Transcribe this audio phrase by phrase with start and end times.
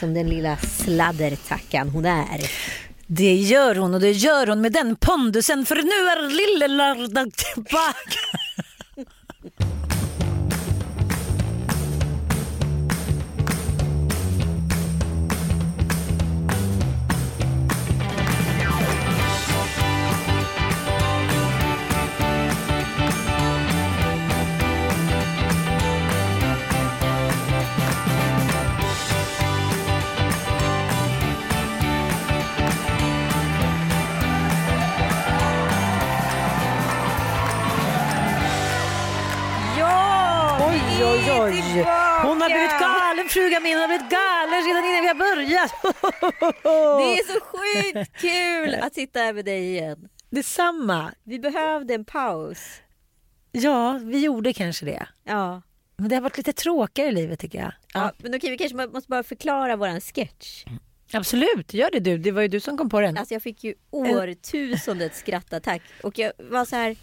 [0.00, 2.40] Som den lilla sladdertackan hon är.
[3.06, 7.32] Det gör hon och det gör hon med den pondusen för nu är lille lördag
[7.32, 8.20] tillbaka.
[42.22, 43.72] Hon har blivit galen, frugan min.
[43.72, 45.72] Hon har blivit galen redan innan vi har börjat.
[46.62, 50.08] Det är så sjukt kul att sitta här med dig igen.
[50.30, 51.12] Detsamma.
[51.24, 52.58] Vi behövde en paus.
[53.52, 55.06] Ja, vi gjorde kanske det.
[55.24, 55.62] Ja.
[55.96, 57.72] Men det har varit lite tråkigare i livet tycker jag.
[57.94, 58.12] ja.
[58.18, 60.64] Men okej, vi kanske må- måste bara förklara våran sketch.
[61.12, 62.18] Absolut, gör det du.
[62.18, 63.16] Det var ju du som kom på den.
[63.18, 65.82] Alltså jag fick ju årtusendets skrattattack.
[66.02, 66.96] Och jag var så här,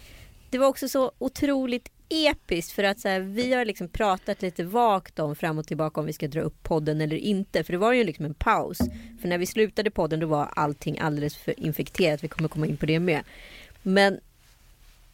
[0.50, 4.64] det var också så otroligt episkt för att så här, vi har liksom pratat lite
[4.64, 7.64] vagt om fram och tillbaka om vi ska dra upp podden eller inte.
[7.64, 8.78] För det var ju liksom en paus.
[9.22, 12.24] För när vi slutade podden då var allting alldeles för infekterat.
[12.24, 13.24] Vi kommer komma in på det med.
[13.84, 14.20] Men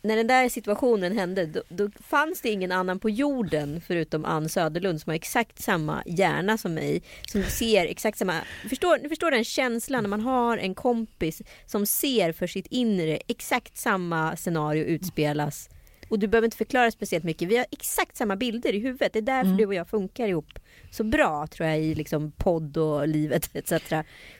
[0.01, 4.49] när den där situationen hände då, då fanns det ingen annan på jorden förutom Ann
[4.49, 7.01] Söderlund som har exakt samma hjärna som mig.
[7.27, 8.41] Som ser exakt samma...
[8.69, 13.19] Förstår, ni förstår den känslan när man har en kompis som ser för sitt inre
[13.27, 15.69] exakt samma scenario utspelas.
[16.09, 17.47] Och du behöver inte förklara speciellt mycket.
[17.47, 19.13] Vi har exakt samma bilder i huvudet.
[19.13, 20.59] Det är därför du och jag funkar ihop
[20.91, 23.73] så bra tror jag i liksom podd och livet etc.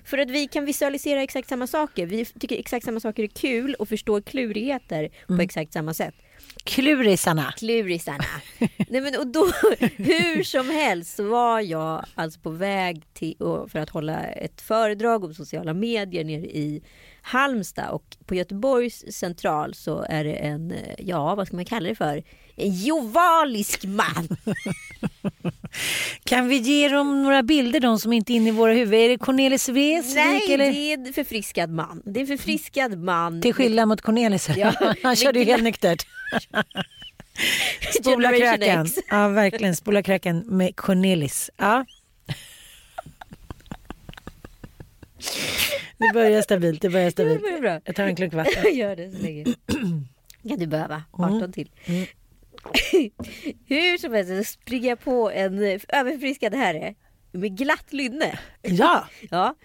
[0.03, 2.06] För att vi kan visualisera exakt samma saker.
[2.06, 6.16] Vi tycker exakt samma saker är kul och förstår klurigheter på exakt samma sätt.
[6.64, 7.54] Klurisarna.
[7.58, 8.26] Klurisarna.
[8.90, 9.46] Nej men och då,
[9.98, 13.36] hur som helst så var jag alltså på väg till,
[13.68, 16.84] för att hålla ett föredrag om sociala medier nere i
[17.22, 21.96] Halmstad och på Göteborgs central så är det en, ja vad ska man kalla det
[21.96, 22.24] för,
[22.56, 24.28] en jovalisk man.
[26.24, 29.00] Kan vi ge dem några bilder, de som inte är inne i våra huvuden?
[29.00, 30.72] Är det Cornelis Vreeswijk Nej, eller?
[30.72, 32.02] det är en förfriskad man.
[32.06, 33.42] Det är en förfriskad man.
[33.42, 34.50] Till skillnad mot Cornelis.
[34.58, 34.74] Ja,
[35.04, 36.06] Han körde ju helt nyktert.
[38.02, 38.88] Spola kröken.
[39.10, 39.76] Ja, verkligen.
[39.76, 41.50] Spola kröken med Cornelis.
[41.58, 41.86] Ja.
[45.98, 46.82] Det börjar stabilt.
[46.82, 47.42] Det börjar Det stabilt.
[47.42, 47.82] börjar bra.
[47.86, 48.64] Jag tar en klunk vatten.
[48.76, 49.46] Gör det så länge.
[50.50, 51.04] kan du behöva.
[51.12, 51.52] 18 Mm.
[51.52, 51.70] till.
[53.68, 56.96] Hur som helst springer jag på en överfriskad herre
[57.32, 58.40] med glatt lynne.
[58.62, 59.08] Ja.
[59.32, 59.56] Ja.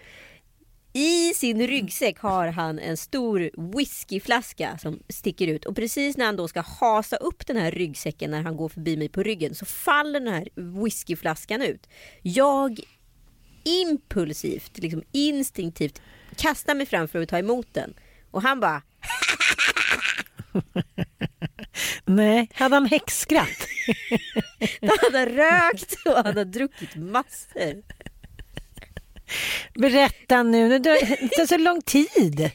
[0.93, 6.35] I sin ryggsäck har han en stor whiskyflaska som sticker ut och precis när han
[6.35, 9.65] då ska hasa upp den här ryggsäcken när han går förbi mig på ryggen så
[9.65, 11.87] faller den här whiskyflaskan ut.
[12.21, 12.79] Jag
[13.63, 16.01] impulsivt, liksom instinktivt
[16.35, 17.93] kastar mig fram för att ta emot den
[18.31, 18.81] och han bara
[22.05, 23.47] Nej, hade han häxskratt?
[24.81, 27.83] han har rökt och han har druckit massor.
[29.73, 30.69] Berätta nu.
[30.79, 30.79] Det
[31.29, 32.51] tar- så lång tid.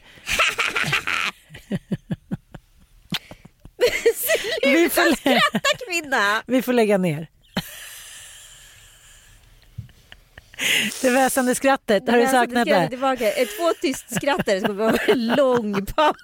[4.62, 6.42] Vi får, Skratta kvinna!
[6.46, 7.28] vi får lägga ner.
[11.02, 12.88] Det väsande skrattet, har du saknat det?
[12.88, 13.32] Tillbaka.
[13.32, 16.16] Ett Två tyst skrattare ska vara en lång paus.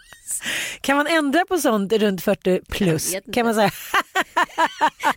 [0.81, 3.15] Kan man ändra på sånt runt 40 plus?
[3.33, 3.71] Kan man säga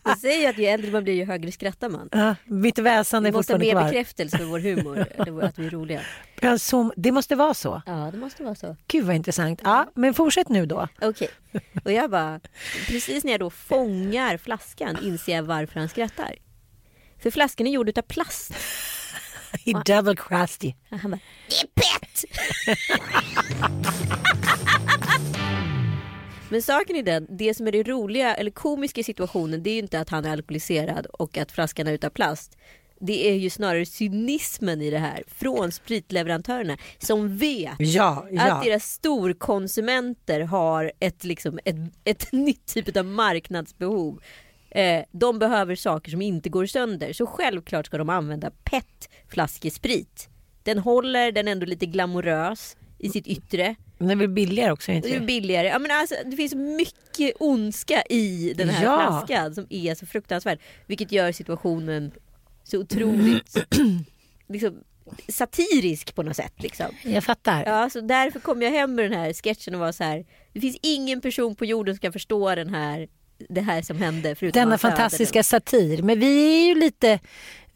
[0.03, 2.09] De säger ju att ju äldre man blir ju högre skrattar man.
[2.11, 3.89] Ja, mitt väsande Vi är måste ha fortfarande mer kvar.
[3.91, 4.99] bekräftelse för vår humor,
[5.43, 6.01] att vi är roliga.
[6.41, 7.81] Ja, så, det måste vara så.
[7.85, 8.75] Ja, det måste vara så.
[8.87, 9.61] Gud vad intressant.
[9.63, 10.87] Ja, men fortsätt nu då.
[11.01, 11.29] Okej.
[11.85, 12.39] Och jag bara,
[12.87, 16.35] precis när jag då fångar flaskan inser jag varför han skrattar.
[17.23, 18.53] För flaskan är gjord utav plast.
[19.65, 20.15] He double
[20.63, 20.73] you.
[20.91, 21.19] Och han bara,
[21.49, 22.23] det är pett!
[26.53, 29.73] Men saken är den, det som är det roliga eller komiska i situationen det är
[29.73, 32.57] ju inte att han är alkoholiserad och att flaskan är utav plast.
[32.99, 38.51] Det är ju snarare cynismen i det här från spritleverantörerna som vet Ja, ja.
[38.51, 44.21] att deras storkonsumenter har ett, liksom, ett, ett nytt typ av marknadsbehov.
[44.69, 47.13] Eh, de behöver saker som inte går sönder.
[47.13, 50.29] Så självklart ska de använda PET-flaskesprit.
[50.63, 53.75] Den håller, den är ändå lite glamorös i sitt yttre.
[53.97, 54.91] Men det är väl billigare också?
[54.91, 55.67] Inte Det är billigare.
[55.67, 58.97] Ja, men alltså, det finns mycket ondska i den här Ja.
[59.07, 60.59] flaskan som är så fruktansvärd.
[60.87, 62.11] Vilket gör situationen
[62.63, 63.57] så otroligt
[64.49, 64.83] liksom,
[65.27, 66.53] satirisk på något sätt.
[66.57, 66.85] Liksom.
[67.03, 67.63] Jag fattar.
[67.65, 70.25] Ja, så därför kom jag hem med den här sketchen och var så här.
[70.53, 73.07] Det finns ingen person på jorden som kan förstå den här,
[73.49, 74.35] det här som hände.
[74.53, 76.01] Denna fantastiska satir.
[76.03, 77.19] Men vi är ju lite,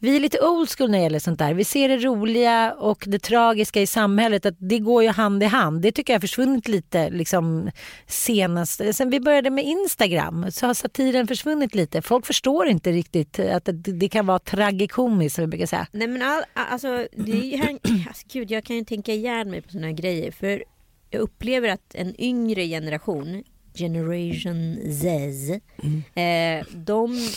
[0.00, 1.54] vi är lite old school när det gäller sånt där.
[1.54, 4.46] Vi ser det roliga och det tragiska i samhället.
[4.46, 5.82] Att det går ju hand i hand.
[5.82, 7.70] Det tycker jag har försvunnit lite liksom,
[8.06, 8.80] senast.
[8.92, 12.02] Sen vi började med Instagram så har satiren försvunnit lite.
[12.02, 15.86] Folk förstår inte riktigt att det, det kan vara tragikomiskt som vi brukar säga.
[15.92, 17.68] Nej men all, alltså, det är
[18.08, 20.30] alltså, gud, jag kan ju tänka ihjäl mig på såna här grejer.
[20.30, 20.64] För
[21.10, 27.28] jag upplever att en yngre generation, generation Z, eh, de,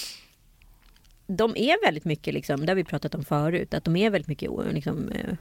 [1.38, 4.28] de är väldigt mycket, liksom, det har vi pratat om förut, att de är väldigt
[4.28, 5.36] mycket liksom, eh,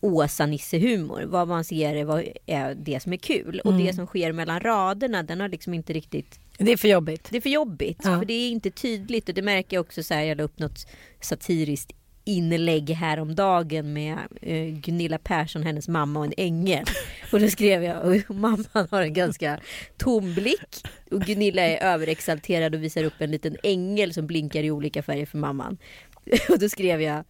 [0.00, 1.22] Åsa-Nisse-humor.
[1.26, 3.60] Vad man ser är, vad är det som är kul.
[3.64, 7.28] Och det som sker mellan raderna, den har liksom inte riktigt Det är för jobbigt.
[7.30, 8.00] det är för jobbigt.
[8.04, 8.18] Ja.
[8.18, 9.28] För det är inte tydligt.
[9.28, 10.22] Och det märker jag också så här.
[10.22, 10.86] Jag la upp något
[11.20, 11.92] satiriskt
[12.30, 16.84] inlägg häromdagen med eh, Gunilla Persson, hennes mamma och en ängel.
[17.32, 19.60] Och då skrev jag, och mamman har en ganska
[19.96, 20.86] tom blick.
[21.10, 25.26] Och Gunilla är överexalterad och visar upp en liten ängel som blinkar i olika färger
[25.26, 25.78] för mamman.
[26.48, 27.24] Och då skrev jag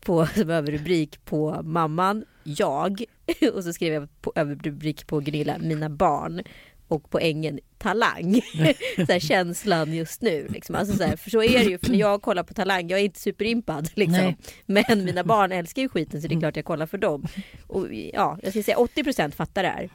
[0.00, 3.04] på, som överrubrik på mamman, jag.
[3.54, 6.42] Och så skrev jag på överrubrik på Gunilla, mina barn.
[6.92, 8.40] Och på ängen talang.
[8.96, 10.48] så här, känslan just nu.
[10.48, 10.74] Liksom.
[10.74, 11.78] Alltså, så här, för så är det ju.
[11.78, 13.90] För när jag kollar på talang, jag är inte superimpad.
[13.94, 14.34] Liksom.
[14.66, 17.26] Men mina barn älskar ju skiten så det är klart jag kollar för dem.
[17.66, 19.90] Och ja, jag ska säga 80% fattar det här.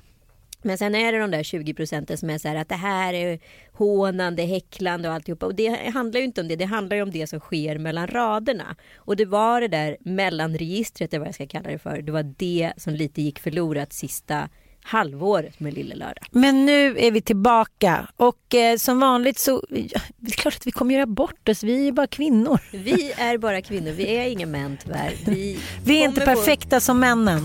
[0.61, 3.13] Men sen är det de där 20 procenten som är så här att det här
[3.13, 3.39] är
[3.71, 5.45] hånande, häcklande och alltihopa.
[5.45, 8.07] Och det handlar ju inte om det, det handlar ju om det som sker mellan
[8.07, 8.75] raderna.
[8.95, 12.01] Och det var det där mellanregistret, eller vad jag ska kalla det för.
[12.01, 14.49] Det var det som lite gick förlorat sista
[14.87, 16.25] halvåret med Lille Lördag.
[16.31, 20.67] Men nu är vi tillbaka och eh, som vanligt så ja, det är klart att
[20.67, 21.63] vi kommer göra bort oss.
[21.63, 22.59] Vi är bara kvinnor.
[22.71, 25.13] Vi är bara kvinnor, vi är inga män tyvärr.
[25.25, 27.41] Vi, Vi är inte perfekta som männen.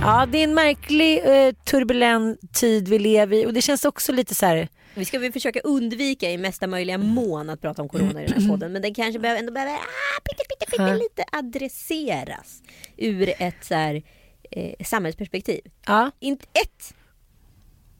[0.00, 4.12] Ja, det är en märklig eh, turbulent tid vi lever i och det känns också
[4.12, 4.68] lite så här.
[4.94, 8.42] Vi ska väl försöka undvika i mesta möjliga mån att prata om corona i den
[8.42, 8.72] här podden.
[8.72, 10.94] Men den kanske behöver, ändå behöver ah, pytte, pytte, Ja.
[10.94, 12.62] lite adresseras
[12.96, 14.02] ur ett så här,
[14.50, 15.60] eh, samhällsperspektiv.
[15.86, 16.94] Ja, Int, ett,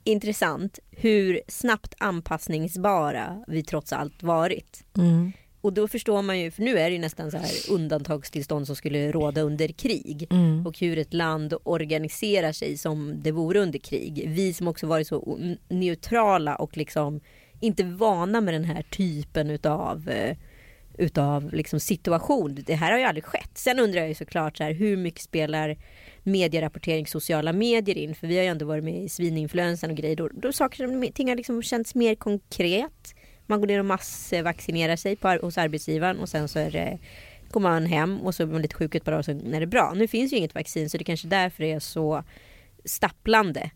[0.03, 4.83] intressant hur snabbt anpassningsbara vi trots allt varit.
[4.97, 5.31] mm,
[5.61, 8.75] Och då förstår man ju, för nu är det ju nästan så här undantagstillstånd som
[8.75, 10.27] skulle råda under krig.
[10.31, 10.67] mm.
[10.67, 14.23] Och hur ett land organiserar sig som det vore under krig.
[14.27, 15.39] Vi som också varit så
[15.69, 17.19] neutrala och liksom
[17.59, 20.37] inte vana med den här typen utav eh,
[20.99, 22.63] utav liksom situation.
[22.65, 23.51] Det här har ju aldrig skett.
[23.53, 25.77] Sen undrar jag ju såklart så här, hur mycket spelar
[26.23, 28.15] medierapportering sociala medier in?
[28.15, 30.15] För vi har ju ändå varit med i svininfluensan och grejer.
[30.15, 33.15] Då, då saker och ting har liksom känts mer konkret.
[33.49, 36.99] Man går ner och massvaccinerar sig på, hos arbetsgivaren och sen så är det,
[37.51, 39.59] går man hem och så blir man lite sjuk ett par dagar och sen är
[39.59, 39.93] det bra.
[39.95, 42.23] Nu finns ju inget vaccin så det kanske därför är så
[42.85, 43.71] stapplande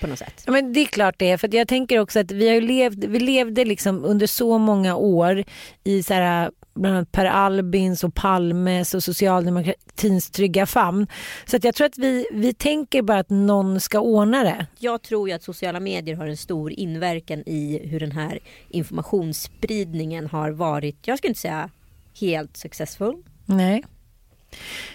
[0.00, 0.42] på något sätt.
[0.46, 1.36] Ja, men det är klart det är.
[1.36, 5.44] För jag tänker också att vi, har levt, vi levde liksom under så många år
[5.84, 11.06] i så här, bland annat Per Albins och Palmes och socialdemokratins trygga famn.
[11.46, 14.66] Så att jag tror att vi, vi tänker bara att någon ska ordna det.
[14.78, 20.26] Jag tror ju att sociala medier har en stor inverkan i hur den här informationsspridningen
[20.26, 21.70] har varit, jag skulle inte säga
[22.20, 23.22] helt successful.
[23.44, 23.84] Nej.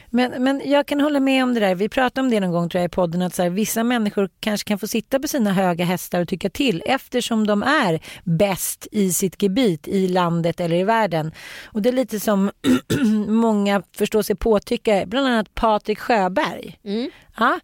[0.10, 1.76] Men, men jag kan hålla med om det där.
[1.76, 4.30] Vi pratade om det någon gång tror jag i podden att så här, vissa människor
[4.40, 8.88] kanske kan få sitta på sina höga hästar och tycka till eftersom de är bäst
[8.92, 11.32] i sitt gebit i landet eller i världen.
[11.66, 12.52] Och det är lite som
[13.28, 16.80] många förstår sig påtycka, bland annat Patrik Sjöberg.
[16.84, 17.10] Mm.
[17.38, 17.60] Ja,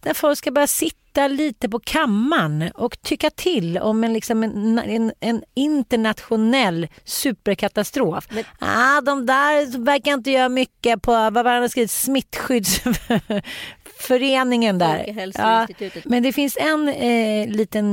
[0.00, 4.42] där folk ska bara sitta lyfta lite på kammaren och tycka till om en, liksom
[4.42, 8.26] en, en, en internationell superkatastrof.
[8.30, 8.44] Men...
[8.58, 15.32] Ah, de där verkar inte göra mycket på, vad var det skrivit, smittskyddsföreningen där.
[15.34, 15.66] Ja,
[16.04, 17.92] men det finns en eh, liten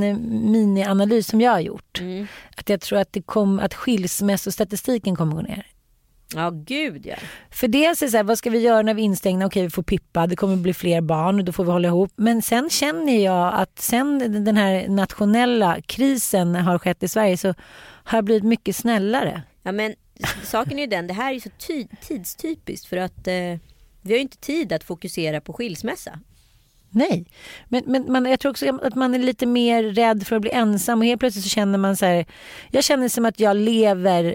[0.52, 2.00] minianalys som jag har gjort.
[2.00, 2.26] Mm.
[2.56, 5.66] Att jag tror att, det kom, att skilsmässostatistiken kommer gå ner.
[6.34, 7.16] Ja, gud ja.
[7.50, 9.46] För dels är det så här, vad ska vi göra när vi är instängda?
[9.46, 12.12] Okej, vi får pippa, det kommer bli fler barn, då får vi hålla ihop.
[12.16, 17.54] Men sen känner jag att sen den här nationella krisen har skett i Sverige så
[18.04, 19.42] har jag blivit mycket snällare.
[19.62, 19.94] Ja, men
[20.42, 21.50] saken är ju den, det här är så
[22.00, 23.58] tidstypiskt för att eh,
[24.02, 26.18] vi har ju inte tid att fokusera på skilsmässa.
[26.90, 27.26] Nej,
[27.68, 30.50] men, men man, jag tror också att man är lite mer rädd för att bli
[30.50, 32.26] ensam och helt plötsligt så känner man så här,
[32.70, 34.34] jag känner som att jag lever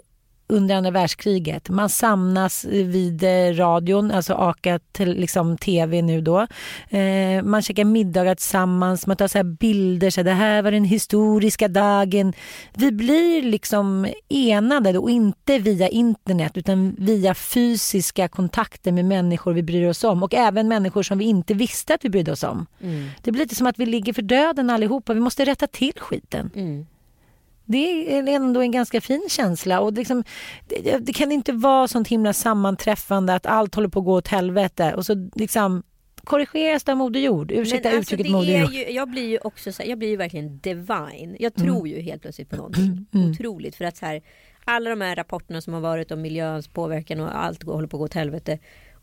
[0.50, 1.70] under andra världskriget.
[1.70, 6.48] Man samlas vid eh, radion, alltså AKA liksom TV nu då.
[6.89, 10.84] Eh, man käkar middagar tillsammans, man tar så bilder, så här, det här var den
[10.84, 12.34] historiska dagen.
[12.74, 19.63] Vi blir liksom enade och inte via internet utan via fysiska kontakter med människor vi
[19.63, 22.65] bryr oss om och även människor som vi inte visste att vi brydde oss om.
[22.82, 23.10] Mm.
[23.22, 26.51] Det blir lite som att vi ligger för döden allihopa, vi måste rätta till skiten.
[26.56, 26.86] Mm.
[27.72, 29.80] Det är ändå en ganska fin känsla.
[29.80, 30.24] Och liksom,
[30.68, 34.28] det, det, kan inte vara sånt himla sammanträffande att allt håller på att gå åt
[34.28, 35.84] helvete och så liksom
[36.24, 37.52] korrigeras det av Moder Jord.
[37.52, 38.72] Ursäkta alltså, uttrycket Moder Jord.
[38.72, 41.36] Ju, jag blir ju också så här, jag blir ju verkligen divine.
[41.40, 41.68] Jag mm.
[41.68, 41.98] tror mm.
[41.98, 43.32] ju helt plötsligt på någonting mm.
[43.32, 43.76] otroligt.
[43.76, 44.22] För att så här,
[44.66, 48.00] alla de här rapporterna som har varit om miljöns påverkan och allt håller på att
[48.00, 48.60] gå åt helvete.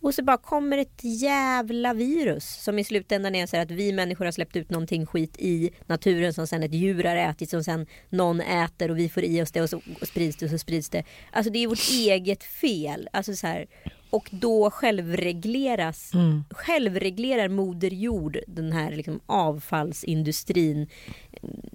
[0.06, 4.24] Och så bara kommer ett jävla virus som i slutändan är så att vi människor
[4.24, 7.86] har släppt ut någonting skit i naturen som sen ett djur har ätit som sen
[8.08, 10.88] någon äter och vi får i oss det och så sprids det och så sprids
[10.88, 11.04] det.
[11.32, 13.08] Alltså det är vårt eget fel.
[13.12, 13.66] Alltså så här,
[14.10, 16.44] och då självregleras, mm.
[16.50, 20.86] självreglerar Moder Jord den här liksom avfallsindustrin.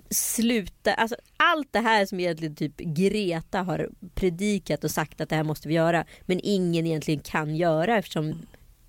[0.09, 5.35] Sluta, alltså allt det här som egentligen typ Greta har predikat och sagt att det
[5.35, 6.05] här måste vi göra.
[6.21, 8.35] Men ingen egentligen kan göra eftersom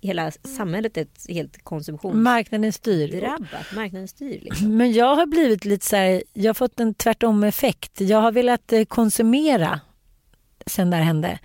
[0.01, 2.15] hela samhället är ett helt konsumtions...
[2.15, 3.07] Marknaden styr.
[3.07, 3.75] Drabbat.
[3.75, 4.39] Marknaden styr.
[4.41, 4.77] Liksom.
[4.77, 8.01] Men jag har blivit lite så här, jag har fått en tvärtom effekt.
[8.01, 9.79] Jag har velat eh, konsumera
[10.65, 11.39] sen det här hände.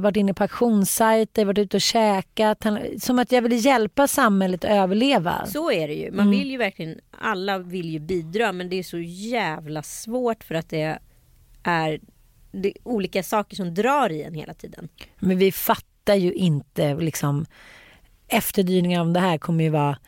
[0.00, 2.66] Varit inne på auktionssajter, varit ute och käkat.
[2.98, 5.46] Som att jag ville hjälpa samhället att överleva.
[5.46, 6.10] Så är det ju.
[6.10, 6.38] Man mm.
[6.38, 10.68] vill ju verkligen, alla vill ju bidra men det är så jävla svårt för att
[10.68, 10.98] det
[11.62, 12.00] är
[12.52, 14.88] det olika saker som drar i en hela tiden.
[15.18, 17.46] Men vi fattar ju inte liksom
[18.28, 19.98] efterdyningar om det här kommer ju vara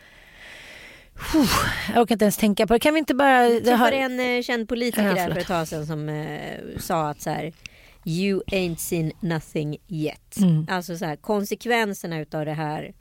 [1.95, 2.81] jag orkar inte ens tänka på det.
[2.81, 3.49] Kan vi inte bara...
[3.49, 7.21] Det var en eh, känd politiker där för ett tag sedan som eh, sa att
[7.21, 7.53] så här,
[8.05, 10.37] You ain't seen nothing yet.
[10.37, 10.67] Mm.
[10.71, 12.95] Alltså så här, konsekvenserna utav det här.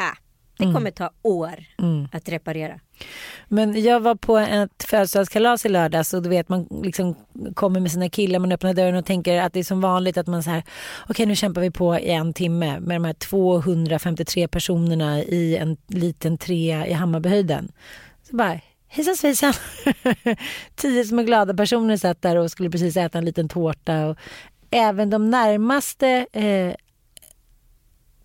[0.00, 0.18] Äh,
[0.58, 0.74] det mm.
[0.74, 2.08] kommer ta år mm.
[2.12, 2.80] att reparera.
[3.48, 7.14] Men jag var på ett födelsedagskalas i lördags och du vet man liksom
[7.54, 10.26] kommer med sina killar, man öppnar dörren och tänker att det är som vanligt att
[10.26, 10.62] man så här
[11.02, 15.56] okej okay, nu kämpar vi på i en timme med de här 253 personerna i
[15.56, 17.72] en liten trea i Hammarbyhöjden.
[18.30, 19.52] Så bara Hejsan svejsan!
[20.74, 24.06] Tio små glada personer satt där och skulle precis äta en liten tårta.
[24.06, 24.18] Och
[24.70, 26.74] även de närmaste eh,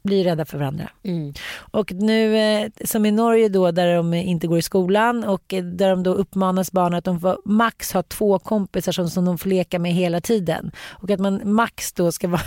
[0.04, 0.90] blir rädda för varandra.
[1.04, 1.34] Mm.
[1.72, 5.64] Och nu eh, som i Norge då där de inte går i skolan och eh,
[5.64, 9.38] där de då uppmanas barn att de får max ha två kompisar som, som de
[9.38, 10.72] får leka med hela tiden.
[10.90, 12.42] Och att man max då ska vara,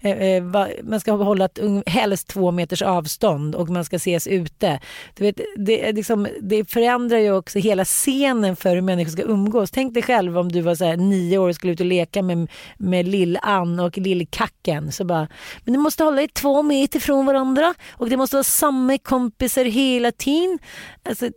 [0.00, 0.42] eh,
[0.82, 4.80] man ska hålla ett, helst två meters avstånd och man ska ses ute.
[5.14, 9.70] Du vet, det, liksom, det förändrar ju också hela scenen för hur människor ska umgås.
[9.70, 12.22] Tänk dig själv om du var så här, nio år och skulle ut och leka
[12.22, 14.90] med, med lill-Ann och lill-Kacken.
[14.90, 15.28] Så bara,
[15.64, 19.64] men du måste hålla i två meter från varandra och det måste vara samma kompisar
[19.64, 20.58] hela tiden.
[21.02, 21.28] Alltså,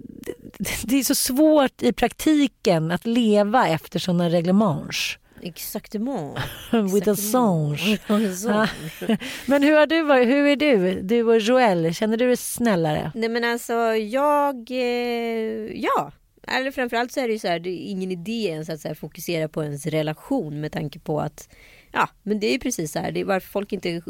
[0.60, 5.18] det, det är så svårt i praktiken att leva efter sådana reglements.
[5.42, 6.38] Exactement.
[6.94, 7.78] With a song.
[9.46, 11.02] men hur, har du varit, hur är du?
[11.02, 13.12] Du och Joel, känner du dig snällare?
[13.16, 16.12] Nej men alltså jag, eh, ja.
[16.48, 18.96] Eller framförallt så är det ju så här, det är ingen idé ens att så
[18.96, 21.50] fokusera på ens relation med tanke på att
[21.98, 23.12] Ja, men det är ju precis så här.
[23.12, 24.02] Det är varför folk inte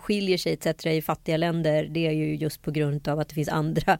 [0.00, 0.86] skiljer sig etc.
[0.86, 1.88] i fattiga länder.
[1.90, 3.98] Det är ju just på grund av att det finns andra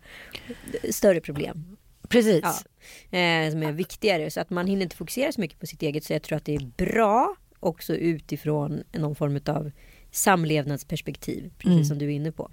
[0.90, 1.76] större problem.
[2.08, 2.42] Precis.
[2.42, 4.30] Ja, eh, som är viktigare.
[4.30, 6.04] Så att man hinner inte fokusera så mycket på sitt eget.
[6.04, 9.70] Så jag tror att det är bra också utifrån någon form av
[10.10, 11.50] samlevnadsperspektiv.
[11.58, 11.84] Precis mm.
[11.84, 12.50] som du är inne på.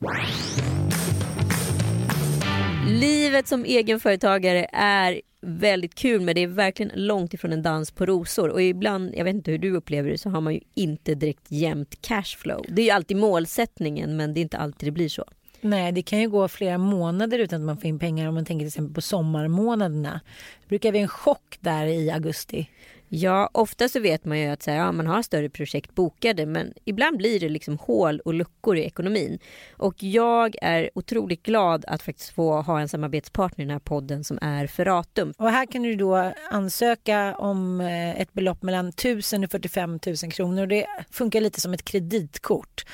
[2.88, 8.06] Livet som egenföretagare är väldigt kul men det är verkligen långt ifrån en dans på
[8.06, 8.50] rosor.
[8.50, 11.52] Och ibland, jag vet inte hur du upplever det, så har man ju inte direkt
[11.52, 12.66] jämnt cashflow.
[12.68, 15.25] Det är ju alltid målsättningen men det är inte alltid det blir så.
[15.62, 18.46] Nej, det kan ju gå flera månader utan att man får in pengar om man
[18.46, 20.22] tänker till exempel på sommarmånaderna.
[20.62, 22.70] Det brukar bli en chock där i augusti.
[23.15, 26.46] Ja, ofta så vet man ju att så här, ja, man har större projekt bokade
[26.46, 29.39] men ibland blir det liksom hål och luckor i ekonomin.
[29.77, 34.24] Och jag är otroligt glad att faktiskt få ha en samarbetspartner i den här podden
[34.24, 35.34] som är Ferratum.
[35.38, 40.32] Och här kan du då ansöka om eh, ett belopp mellan 1000 och 45 000
[40.32, 42.86] kronor och det funkar lite som ett kreditkort.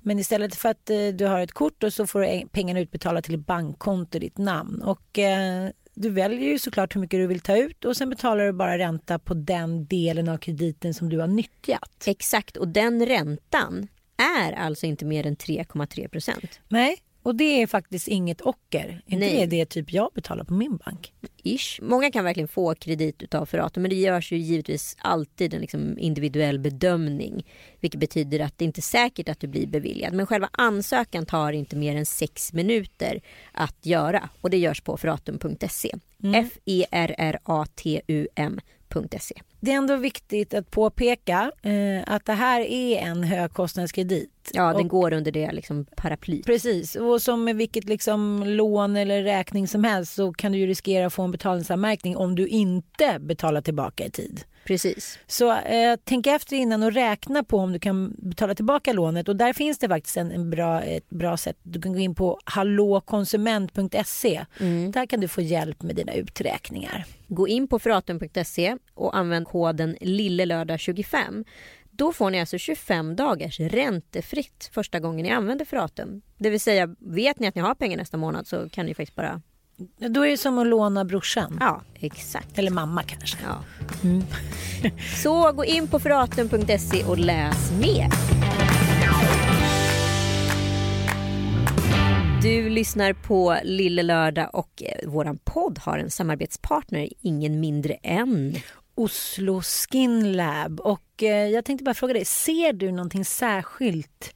[0.00, 3.22] Men istället för att eh, du har ett kort och så får du pengarna utbetalda
[3.22, 4.82] till ett bankkonto i ditt namn.
[4.82, 8.44] Och eh, du väljer ju såklart hur mycket du vill ta ut och sen betalar
[8.44, 12.04] du bara ränta på den delen av krediten som du har nyttjat.
[12.06, 13.88] Exakt, och den räntan
[14.38, 16.60] är alltså inte mer än 3,3 procent.
[16.68, 19.02] Nej, och det är faktiskt inget ocker.
[19.06, 19.46] Inte Nej.
[19.46, 21.12] det det typ jag betalar på min bank?
[21.42, 21.80] Ish.
[21.82, 25.98] Många kan verkligen få kredit utav Ferratum men det görs ju givetvis alltid en liksom
[25.98, 27.46] individuell bedömning.
[27.80, 30.12] Vilket betyder att det inte är säkert att du blir beviljad.
[30.12, 33.20] Men själva ansökan tar inte mer än sex minuter
[33.52, 34.28] att göra.
[34.40, 35.94] Och det görs på ferratum.se.
[36.22, 36.44] Mm.
[36.44, 37.80] F-E-R-R-A-T-U-M.
[39.60, 44.50] Det är ändå viktigt att påpeka eh, att det här är en högkostnadskredit.
[44.52, 46.46] Ja, den och, går under det liksom paraplyt.
[46.46, 50.66] Precis, och som med vilket liksom lån eller räkning som helst så kan du ju
[50.66, 54.44] riskera att få en betalningsanmärkning om du inte betalar tillbaka i tid.
[54.64, 55.18] Precis.
[55.26, 59.28] Så eh, tänk efter innan och räkna på om du kan betala tillbaka lånet.
[59.28, 61.56] Och där finns det faktiskt en, en bra, ett bra sätt.
[61.62, 64.44] Du kan gå in på hallåkonsument.se.
[64.60, 64.90] Mm.
[64.90, 67.04] Där kan du få hjälp med dina uträkningar.
[67.28, 71.44] Gå in på fratum.se och använd koden lillelördag25.
[71.90, 76.22] Då får ni alltså 25 dagars räntefritt första gången ni använder Fratum.
[76.38, 79.16] Det vill säga, vet ni att ni har pengar nästa månad så kan ni faktiskt
[79.16, 79.42] bara
[80.08, 81.56] då är det som att låna brorsan.
[81.60, 82.58] Ja, exakt.
[82.58, 83.38] Eller mamma kanske.
[83.44, 83.64] Ja.
[84.04, 84.22] Mm.
[85.22, 88.08] Så gå in på fratum.se och läs mer.
[92.42, 98.56] Du lyssnar på Lille Lördag och eh, vår podd har en samarbetspartner, ingen mindre än
[98.94, 100.80] Oslo Skin Lab.
[100.80, 104.34] Och eh, jag tänkte bara fråga dig, ser du någonting särskilt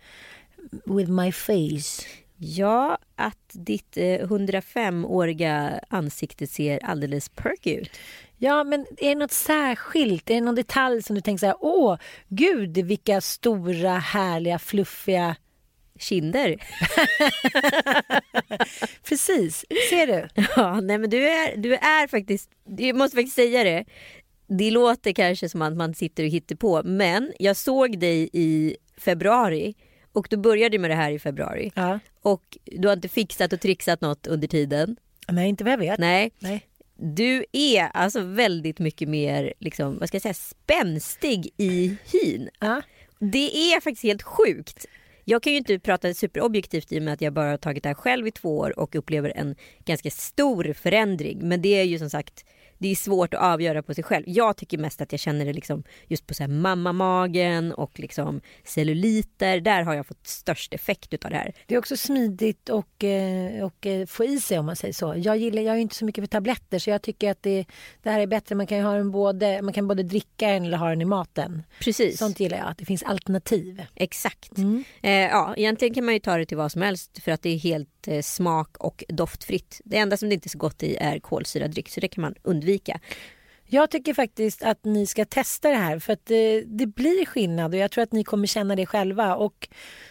[0.85, 2.03] with my face?
[2.37, 7.91] Ja, att ditt eh, 105-åriga ansikte ser alldeles perky ut.
[8.39, 10.31] Ja, men är det något särskilt?
[10.31, 11.99] Är det någon detalj som du tänker så här, åh,
[12.29, 15.37] gud vilka stora, härliga, fluffiga
[15.99, 16.57] kinder.
[19.09, 20.29] Precis, ser du?
[20.57, 23.85] Ja, nej men du är, du är faktiskt, jag måste faktiskt säga det.
[24.47, 28.77] Det låter kanske som att man sitter och hittar på men jag såg dig i
[28.99, 29.75] februari
[30.15, 31.73] och du började med det här i februari.
[31.75, 31.99] Ja.
[32.23, 34.97] Och du har inte fixat och trixat något under tiden.
[35.29, 35.99] Nej, inte vad jag vet.
[35.99, 36.33] Nej.
[36.39, 36.67] Nej.
[36.97, 42.49] Du är alltså väldigt mycket mer liksom, vad ska jag säga, spänstig i hyn.
[42.61, 42.83] Ja.
[43.19, 44.87] Det är faktiskt helt sjukt.
[45.25, 47.89] Jag kan ju inte prata superobjektivt i och med att jag bara har tagit det
[47.89, 51.49] här själv i två år och upplever en ganska stor förändring.
[51.49, 52.45] Men det är ju som sagt
[52.79, 54.25] det är svårt att avgöra på sig själv.
[54.27, 58.41] Jag tycker mest att jag känner det liksom just på så här mammamagen och liksom
[58.65, 59.61] celluliter.
[59.61, 61.55] Där har jag fått störst effekt utav det här.
[61.67, 65.15] Det är också smidigt och, eh, och eh, få i sig om man säger så.
[65.17, 67.67] Jag gillar, jag är inte så mycket för tabletter så jag tycker att det,
[68.03, 68.55] det här är bättre.
[68.55, 71.63] Man kan ha den både, man kan både dricka den eller ha den i maten.
[71.81, 72.19] Precis.
[72.19, 73.83] Sånt gillar jag, att det finns alternativ.
[73.95, 74.59] Exakt.
[74.59, 74.85] Mm.
[75.03, 77.51] Eh, ja, egentligen kan man ju ta det till vad som helst för att det
[77.51, 79.81] är helt eh, smak och doftfritt.
[79.85, 82.23] Det enda som det inte är så gott i är kolsyrad dryck så det kan
[82.23, 83.01] man undvika.
[83.67, 87.75] Jag tycker faktiskt att ni ska testa det här för att det, det, blir skillnad
[87.75, 89.37] och jag tror att ni kommer känna det själva.
[89.37, 89.69] Och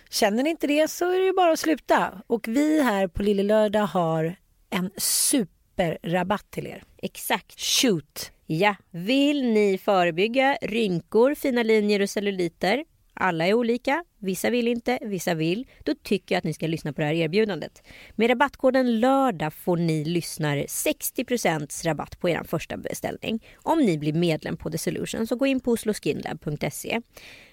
[0.10, 2.22] känner ni inte det så är det ju bara att sluta.
[2.28, 4.36] Och vi här på Lille Lördag har
[4.70, 6.84] en superrabatt till er.
[6.98, 7.60] Exakt.
[7.60, 8.32] Shoot!
[8.46, 15.00] Ja, vill ni förebygga rynkor, fina linjer och celluliter alla är olika, vissa vill inte,
[15.02, 15.68] vissa vill.
[15.84, 17.84] Då tycker jag att ni ska lyssna på det här erbjudandet.
[18.16, 23.46] Med rabattkoden LÖRDAG får ni lyssnare 60% rabatt på er första beställning.
[23.56, 27.02] Om ni blir medlem på The Solution så gå in på osloskinlab.se.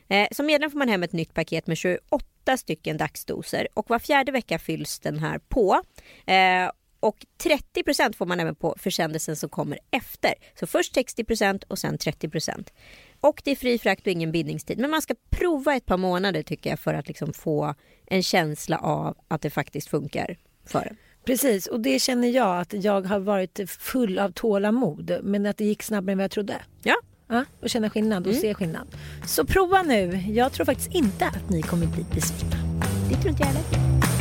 [0.09, 3.99] Eh, som medlem får man hem ett nytt paket med 28 stycken dagsdoser och var
[3.99, 5.83] fjärde vecka fylls den här på.
[6.27, 6.71] Eh,
[7.01, 10.35] och 30% får man även på försändelsen som kommer efter.
[10.55, 12.73] Så först 60% och sen 30%.
[13.21, 14.79] Och det är fri frakt och ingen bindningstid.
[14.79, 17.75] Men man ska prova ett par månader tycker jag för att liksom få
[18.07, 20.97] en känsla av att det faktiskt funkar för en.
[21.25, 25.19] Precis, och det känner jag att jag har varit full av tålamod.
[25.23, 26.55] Men att det gick snabbare än vad jag trodde.
[26.83, 26.95] Ja.
[27.29, 28.43] Ja, och känna skillnad och mm.
[28.43, 28.89] se skillnad.
[29.27, 30.25] Så prova nu.
[30.29, 32.57] Jag tror faktiskt inte att ni kommer bli besvikna.
[33.09, 34.20] Det tror inte jag heller.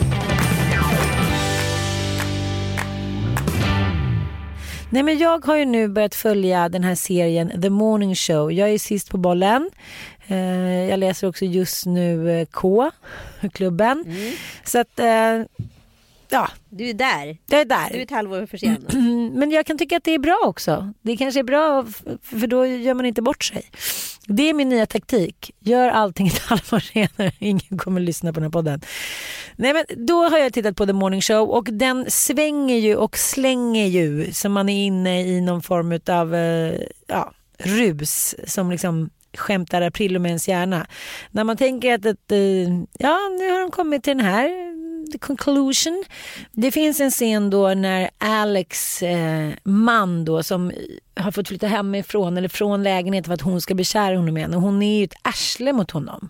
[4.92, 8.52] Nej, men jag har ju nu börjat följa den här serien The Morning Show.
[8.52, 9.70] Jag är sist på bollen.
[10.28, 12.92] Eh, jag läser också just nu eh, K,
[13.54, 14.04] klubben.
[14.08, 14.34] Mm.
[14.64, 15.66] Så att eh,
[16.30, 17.38] ja, Du är där.
[17.50, 17.90] jag är där.
[17.92, 18.94] Du är ett halvår försenad.
[19.34, 20.94] Men jag kan tycka att det är bra också.
[21.02, 21.86] Det kanske är bra
[22.22, 23.64] för då gör man inte bort sig.
[24.26, 25.52] Det är min nya taktik.
[25.60, 27.32] Gör allting ett halvår senare.
[27.40, 28.82] Ingen kommer lyssna på den här podden.
[29.56, 33.18] Nej, men då har jag tittat på The Morning Show och den svänger ju och
[33.18, 36.36] slänger ju som man är inne i någon form av
[37.08, 40.88] ja, rus som liksom skämtar aprillo med ens hjärna.
[41.32, 44.69] När man tänker att, att eh, ja, nu har de kommit till den här
[45.12, 46.04] the conclusion.
[46.52, 50.72] Det finns en scen då när Alex eh, man då som
[51.16, 54.38] har fått flytta hemifrån eller från lägenheten för att hon ska bli kär i honom
[54.38, 56.30] igen och hon är ju ett arsle mot honom.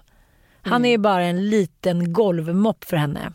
[0.62, 3.34] Han är ju bara en liten golvmopp för henne.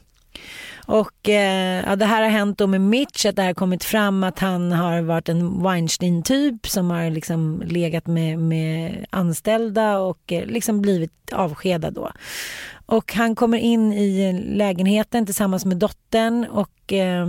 [0.86, 4.24] Och eh, ja, det här har hänt då med Mitch, att det har kommit fram
[4.24, 10.46] att han har varit en Weinstein-typ som har liksom legat med, med anställda och eh,
[10.46, 12.12] liksom blivit avskedad då.
[12.86, 17.26] Och han kommer in i lägenheten tillsammans med dottern och eh,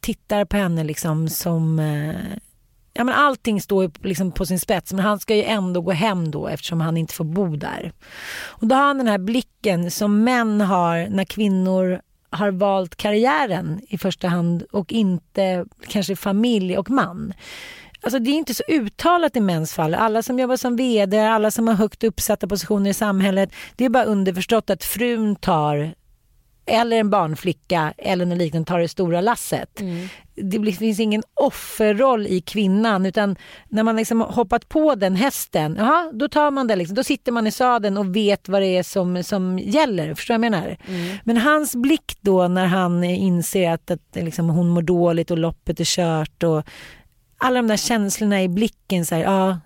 [0.00, 2.38] tittar på henne liksom som eh,
[2.92, 5.90] Ja, men allting står ju liksom på sin spets men han ska ju ändå gå
[5.90, 7.92] hem då eftersom han inte får bo där.
[8.46, 13.80] Och då har han den här blicken som män har när kvinnor har valt karriären
[13.88, 17.34] i första hand och inte kanske familj och man.
[18.02, 19.94] Alltså det är inte så uttalat i mäns fall.
[19.94, 23.52] Alla som jobbar som vd, alla som har högt uppsatta positioner i samhället.
[23.76, 25.94] Det är bara underförstått att frun tar
[26.66, 29.80] eller en barnflicka eller något liknande tar det stora lasset.
[29.80, 30.08] Mm.
[30.34, 33.36] Det finns ingen offerroll i kvinnan utan
[33.68, 36.94] när man liksom hoppat på den hästen, aha, då tar man det liksom.
[36.94, 40.14] Då sitter man i sadeln och vet vad det är som, som gäller.
[40.14, 40.76] Förstår du vad jag menar?
[41.24, 45.80] Men hans blick då när han inser att, att liksom, hon mår dåligt och loppet
[45.80, 46.62] är kört och
[47.38, 49.06] alla de där känslorna i blicken.
[49.06, 49.58] Så här, ja,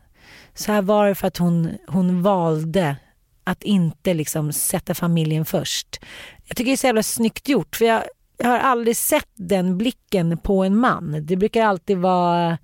[0.54, 2.96] så här var det för att hon, hon valde
[3.44, 6.00] att inte liksom sätta familjen först.
[6.46, 8.02] Jag tycker det är så jävla snyggt gjort för jag,
[8.38, 11.26] jag har aldrig sett den blicken på en man.
[11.26, 12.58] Det brukar alltid vara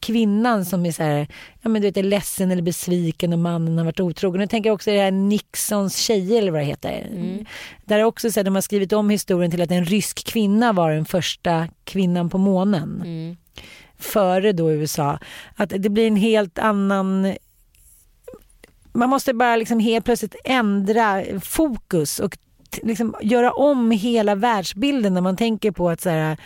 [0.00, 1.26] kvinnan som är så här,
[1.60, 4.40] ja men du vet är ledsen eller besviken och mannen har varit otrogen.
[4.40, 7.06] Jag tänker också i det här Nixons tjejer eller vad det heter.
[7.84, 10.72] Där är också så här, de har skrivit om historien till att en rysk kvinna
[10.72, 13.02] var den första kvinnan på månen.
[13.98, 15.18] Före då USA.
[15.56, 17.36] Att det blir en helt annan
[18.92, 22.38] man måste bara liksom helt plötsligt ändra fokus och
[22.82, 26.36] liksom göra om hela världsbilden när man tänker på att så här,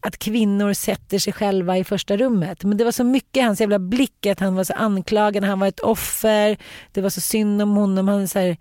[0.00, 2.64] att kvinnor sätter sig själva i första rummet.
[2.64, 5.60] Men det var så mycket i hans jävla blick att han var så anklagad, han
[5.60, 6.56] var ett offer,
[6.92, 8.08] det var så synd om honom.
[8.08, 8.56] Han så här,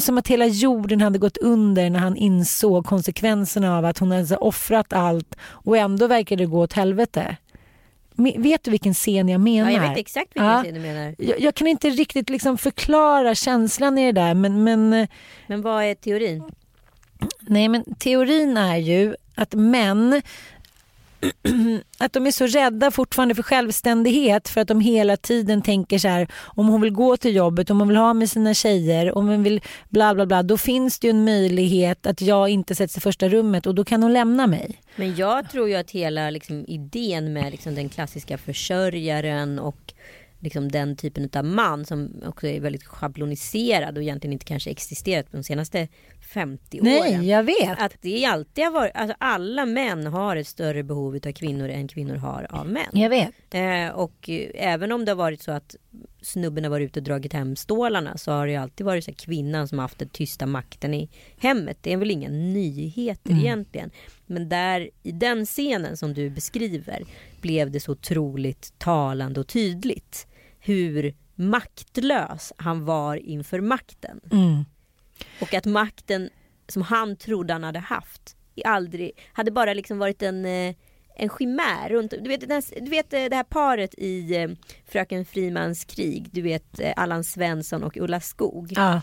[0.00, 4.36] som att hela jorden hade gått under när han insåg konsekvenserna av att hon hade
[4.36, 7.36] offrat allt och ändå verkade det gå åt helvete.
[8.16, 9.70] Vet du vilken scen jag menar?
[9.70, 10.62] Ja, jag vet exakt vilken Ja.
[10.62, 11.14] scen du menar.
[11.18, 15.08] Jag, jag kan inte riktigt liksom förklara känslan i det där men, men eh,
[15.46, 16.42] Men vad är teorin?
[17.40, 20.22] Nej men teorin är ju att män
[21.98, 26.08] att de är så rädda fortfarande för självständighet för att de hela tiden tänker så
[26.08, 29.28] här om hon vill gå till jobbet, om hon vill ha med sina tjejer, om
[29.28, 32.96] hon vill bla bla bla då finns det ju en möjlighet att jag inte sätts
[32.96, 34.80] i första rummet och då kan hon lämna mig.
[34.96, 39.92] Men jag tror ju att hela liksom, idén med liksom, den klassiska försörjaren och
[40.40, 45.26] liksom, den typen av man som också är väldigt schabloniserad och egentligen inte kanske existerat
[45.30, 45.88] de senaste
[46.32, 46.92] 50 åren.
[46.92, 47.78] Nej jag vet.
[47.78, 51.88] Att det alltid har varit, alltså alla män har ett större behov av kvinnor än
[51.88, 52.86] kvinnor har av män.
[52.92, 53.34] Jag vet.
[53.50, 55.76] Eh, och eh, även om det har varit så att
[56.22, 59.68] snubben har varit ute och dragit hem stålarna så har det alltid varit så kvinnan
[59.68, 61.78] som har haft den tysta makten i hemmet.
[61.80, 63.90] Det är väl inga nyheter egentligen.
[64.26, 67.04] Men där i den scenen som du beskriver
[67.40, 70.26] blev det så otroligt talande och tydligt
[70.60, 74.20] hur maktlös han var inför makten.
[74.32, 74.64] Mm.
[75.40, 76.30] Och att makten
[76.68, 80.74] som han trodde han hade haft aldrig, hade bara liksom varit en, eh,
[81.16, 81.88] en chimär.
[81.88, 82.40] Runt, du, vet,
[82.80, 84.50] du vet eh, det här paret i eh,
[84.86, 88.72] Fröken Frimans krig, du vet Allan Svensson och Ulla Skog.
[88.76, 89.00] Ja.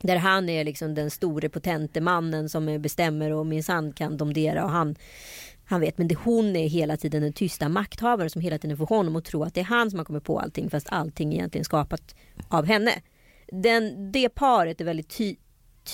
[0.00, 4.70] Där han är liksom den store potente mannen som bestämmer och minsann kan domdera och
[4.70, 4.96] han
[5.64, 8.86] han vet men det, hon är hela tiden den tysta makthavaren som hela tiden får
[8.86, 11.64] honom att tro att det är han som har kommit på allting fast allting egentligen
[11.64, 12.14] skapat
[12.48, 12.92] av henne.
[13.52, 15.36] Den, det paret är väldigt ty,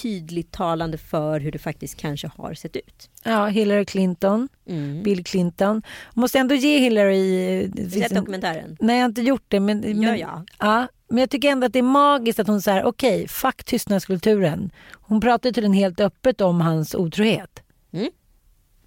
[0.03, 3.11] tydligt talande för hur det faktiskt kanske har sett ut.
[3.25, 5.03] ja, Hillary Clinton, Mm.
[5.03, 5.83] Bill Clinton.
[6.15, 7.63] Måste ändå ge Hillary...
[7.65, 8.77] eh, sett en- dokumentären?
[8.81, 10.45] Nej jag har inte gjort det men, men, Ja, ja.
[10.59, 14.71] Ja, men jag tycker ändå att det är magiskt att hon säger okej, fuck tystnadskulturen.
[14.93, 17.63] Hon pratar tydligen helt öppet om hans otrohet.
[17.93, 18.11] Mm.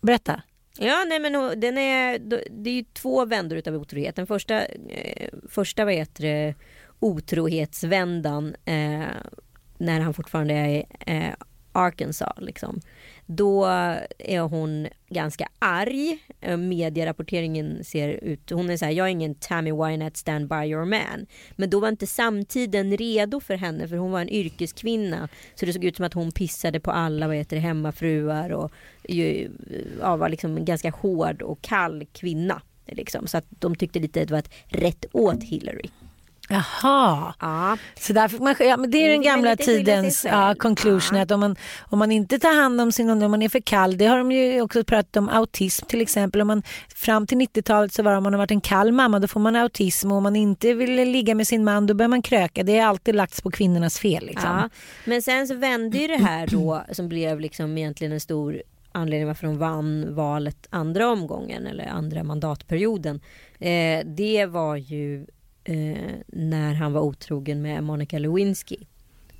[0.02, 0.42] Berätta.
[0.80, 2.20] Ja, nej men den är,
[2.64, 4.16] det är ju två vändor utav otrohet.
[4.16, 6.56] Den första, eh, första vad heter det,
[7.02, 9.06] otrohetsvändan eh,
[9.78, 11.34] när han fortfarande är eh,
[11.72, 12.34] Arkansas.
[12.38, 12.82] Liksom.
[13.26, 13.66] Då
[14.20, 16.20] är hon ganska arg.
[16.42, 18.50] Eh, medierapporteringen ser ut...
[18.50, 21.26] Hon är så här, jag är ingen Tammy Wynette stand by your man.
[21.56, 25.30] Men då var inte samtiden redo för henne för hon var en yrkeskvinna.
[25.56, 28.72] Så det såg ut som att hon pissade på alla vad heter det, hemmafruar och
[29.04, 29.50] ju,
[30.00, 32.62] ja, var liksom en ganska hård och kall kvinna.
[32.86, 33.28] Liksom.
[33.28, 35.90] Så att de tyckte lite att det var ett rätt åt Hillary.
[36.50, 37.34] Jaha.
[37.40, 37.78] Ja.
[38.00, 41.24] Så där fick man, ja, men det är den gamla tidens ja, conclusion Ja.
[41.24, 41.56] att om man,
[41.90, 44.32] om man inte tar hand om sin om man är för kall, det har de
[44.32, 46.42] ju också pratat om autism till exempel.
[46.42, 46.64] Om man,
[46.96, 49.40] fram till 90-talet så var det om man har varit en kall mamma då får
[49.40, 52.64] man autism och om man inte vill ligga med sin man då börjar man kröka.
[52.64, 54.26] Det är alltid lagts på kvinnornas fel.
[54.26, 54.50] Liksom.
[54.50, 54.70] Ja.
[55.06, 59.28] Men sen så vände ju det här då som blev liksom egentligen en stor anledning
[59.28, 63.22] varför de vann valet andra omgången eller andra mandatperioden.
[63.60, 65.26] Eh, det var ju
[65.64, 68.78] eh, när han var otrogen med Monica Lewinsky.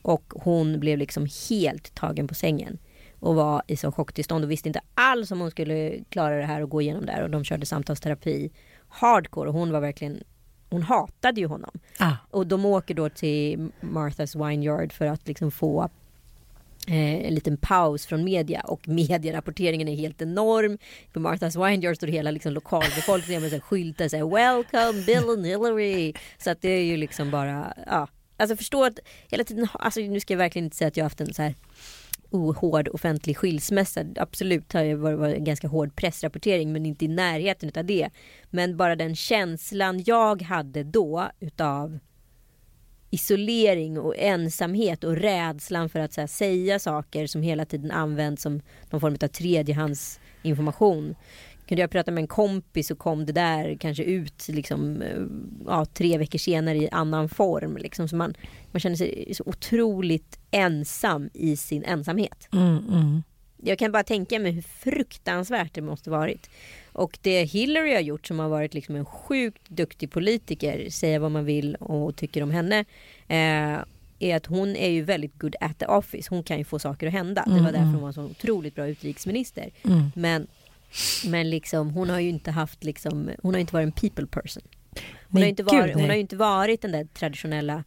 [0.02, 2.78] Och hon blev liksom helt tagen på sängen.
[3.20, 6.62] Och var i så chocktillstånd och visste inte alls om hon skulle klara det här
[6.62, 7.24] och gå igenom det här.
[7.24, 8.52] Och de körde samtalsterapi
[8.88, 10.24] hardcore och hon var verkligen
[10.70, 11.72] hon hatade ju honom.
[12.00, 12.14] Ah.
[12.30, 15.90] Och de åker då till Martha's Vineyard för att liksom få
[16.88, 20.78] eh, en liten paus från media och medierapporteringen är helt enorm.
[21.14, 26.14] På Martha's Vineyard står hela liksom, lokalbefolkningen med skyltar så här, Welcome Bill and Hillary.
[26.38, 28.08] Så att det är ju liksom bara, ja.
[28.38, 31.22] Alltså förstå att hela tiden, alltså nu ska jag verkligen inte säga att jag haft
[31.22, 31.56] en så här
[32.32, 34.06] ohård offentlig skilsmässa.
[34.16, 38.10] Absolut har det varit en ganska hård pressrapportering men inte i närheten av det.
[38.50, 42.00] Men bara den känslan jag hade då utav
[43.12, 48.62] isolering och ensamhet och rädslan för att här, säga saker som hela tiden används som
[48.90, 51.16] någon form av tredjehandsinformation.
[51.68, 55.22] Kunde jag prata med en kompis så kom det där kanske ut liksom, eh,
[55.66, 57.78] ja, tre veckor senare i annan form.
[57.78, 58.08] Liksom.
[58.08, 58.34] Så man,
[58.72, 62.48] man känner sig så otroligt ensam i sin ensamhet.
[62.54, 63.24] Mm, mm.
[63.64, 66.50] Jag kan bara tänka mig hur fruktansvärt det måste varit.
[66.94, 71.32] Och det Hillary har gjort som har varit liksom en sjukt duktig politiker, säga vad
[71.32, 72.80] man vill och tycker om henne,
[73.28, 73.80] eh,
[74.20, 76.28] är att hon är ju väldigt good at the office.
[76.30, 77.44] Hon kan ju få saker att hända.
[77.48, 79.70] Det var därför hon var en så otroligt bra utrikesminister.
[79.84, 80.12] Mm.
[80.16, 80.48] Men,
[81.26, 84.64] men liksom, hon har ju inte haft liksom, hon har inte varit en people person.
[84.94, 86.08] Hon, Nej, har, inte gud, varit, hon nej.
[86.10, 87.84] har ju inte varit den där traditionella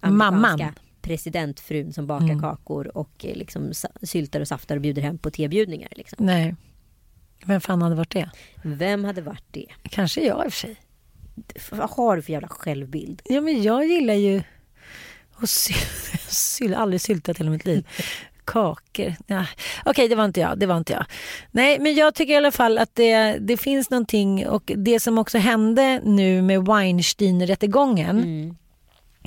[0.00, 0.60] Mamman.
[1.02, 2.40] presidentfrun som bakar Mm.
[2.40, 5.92] kakor och eh, liksom syltar och saftar och bjuder hem på tebjudningar.
[5.96, 6.26] Liksom.
[6.26, 6.54] Nej.
[7.44, 8.30] Vem fan hade varit det?
[8.62, 9.66] Vem hade varit det?
[9.90, 10.76] Kanske jag i och för sig.
[11.70, 13.22] Vad har du för jävla självbild?
[13.24, 14.42] Ja men jag gillar ju
[15.36, 15.76] att syl,
[16.28, 17.86] syl, aldrig syltat hela mitt liv.
[18.44, 19.14] Kakor.
[19.26, 19.46] Ja.
[19.84, 20.58] Okej, det var inte jag.
[20.58, 21.04] Det var inte jag.
[21.50, 25.18] Nej, men jag tycker i alla fall att det, det finns någonting och det som
[25.18, 28.56] också hände nu med Weinstein-rättegången.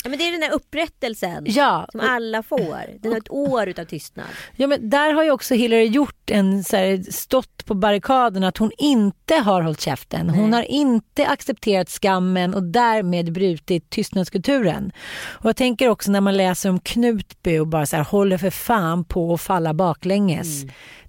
[0.03, 2.99] Ja, men det är den där upprättelsen Ja, som alla får.
[2.99, 4.25] Den har ett år utav tystnad.
[4.55, 8.57] Ja, men där har ju också Hillary gjort en så här, stått på barrikaden att
[8.57, 10.29] hon inte har hållit käften.
[10.29, 14.91] Hon har inte accepterat skammen och därmed brutit tystnadskulturen.
[15.27, 18.49] Och jag tänker också när man läser om Knutby och bara så här, håller för
[18.49, 20.63] fan på att falla baklänges.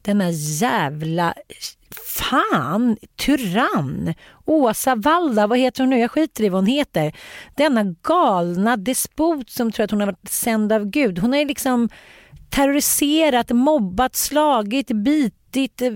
[0.09, 1.35] Denna jävla
[2.07, 5.99] fan, tyrann, Åsa Valda, vad heter hon nu?
[5.99, 7.13] Jag skiter i vad hon heter.
[7.57, 11.19] Denna galna despot som tror att hon har varit sänd av Gud.
[11.19, 11.89] Hon har ju liksom
[12.51, 15.93] terroriserat, mobbat, slagit, bitit eh,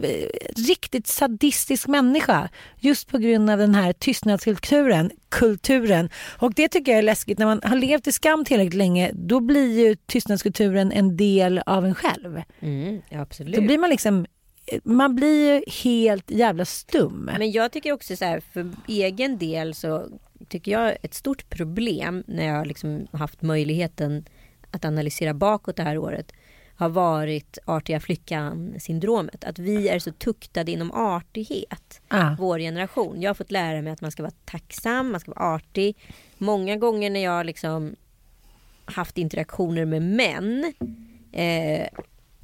[0.57, 2.49] Riktigt sadistisk människa.
[2.79, 5.11] Just på grund av den här tystnadskulturen.
[5.29, 6.11] Kulturen.
[6.38, 7.38] Och det tycker jag är läskigt.
[7.38, 11.85] När man har levt i skam tillräckligt länge då blir ju tystnadskulturen en del av
[11.85, 12.43] en själv.
[12.61, 13.55] Mm, absolut.
[13.55, 14.27] Då blir man liksom
[14.85, 17.31] man blir ju helt jävla stum.
[17.38, 20.09] Men jag tycker också så här, för egen del så
[20.49, 24.25] tycker jag ett stort problem när jag liksom haft möjligheten
[24.71, 26.33] att analysera bakåt det här året
[26.83, 29.45] har varit artiga flickan-syndromet.
[29.45, 32.01] Att vi är så tuktade inom artighet.
[32.09, 32.35] Ah.
[32.38, 33.23] Vår generation.
[33.23, 35.97] Jag har fått lära mig att man ska vara tacksam, man ska vara artig.
[36.38, 37.97] Många gånger när jag liksom
[38.85, 40.73] haft interaktioner med män
[41.33, 41.88] eh,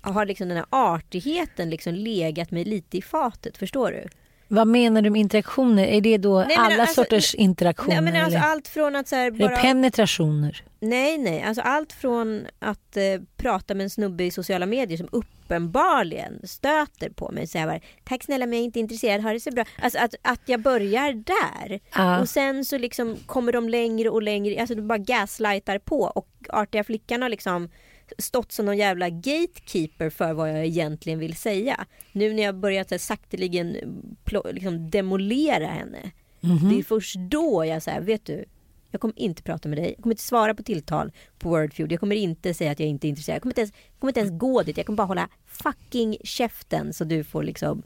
[0.00, 3.56] har liksom den här artigheten liksom legat mig lite i fatet.
[3.56, 4.08] Förstår du?
[4.48, 5.84] Vad menar du med interaktioner?
[5.86, 8.00] Är det då men alla alltså- sorters interaktioner?
[8.00, 9.56] Nej, alltså allt från att så här Är det bara...
[9.56, 10.62] penetrationer?
[10.80, 11.42] Nej, nej.
[11.42, 13.02] Alltså allt från att eh,
[13.36, 17.46] prata med en snubbe i sociala medier som uppenbarligen stöter på mig.
[17.46, 19.64] Så här bara, Tack snälla men jag är inte intresserad, ha det så bra.
[19.82, 21.80] Alltså att, att jag börjar där.
[21.94, 22.20] Ja.
[22.20, 26.00] Och sen så liksom kommer de längre och längre, alltså de bara gaslightar på.
[26.00, 27.68] Och artiga flickan har liksom
[28.18, 31.86] stått som någon jävla gatekeeper för vad jag egentligen vill säga.
[32.12, 33.76] Nu när jag börjat här, sakteligen
[34.24, 36.10] plå- liksom demolera henne.
[36.40, 36.68] Mhm.
[36.68, 38.44] Det är först då jag säger, vet du,
[38.90, 39.86] Jag kommer inte prata med dig.
[39.96, 41.92] Jag kommer inte svara på tilltal på Wordfeud.
[41.92, 43.34] Jag kommer inte säga att jag inte är intresserad.
[43.36, 44.76] Jag kommer inte ens, kommer inte ens gå dit.
[44.76, 47.82] Jag kommer bara hålla fucking käften så du får liksom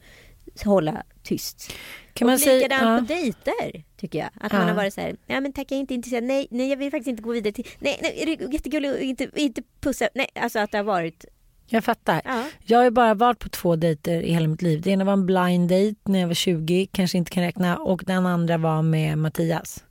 [0.65, 1.73] hålla tyst.
[2.13, 3.17] Kan och man säga- likadant ja.
[3.17, 4.29] på dejter tycker jag.
[4.41, 4.59] Att Ja.
[4.59, 6.77] man har varit så här, ja men tack jag är inte intresserad, nej, nej jag
[6.77, 10.09] vill faktiskt inte gå vidare till, nej, nej är det jättegulligt att inte, inte pussa,
[10.15, 11.25] nej alltså att det har varit,
[11.67, 12.23] Jag fattar.
[12.25, 12.45] ja.
[12.65, 14.81] Jag har ju bara varit på två dejter i hela mitt liv.
[14.81, 17.77] Det ena var en blind date när jag var 20, kanske inte kan räkna.
[17.79, 19.85] Och den andra var med Mattias.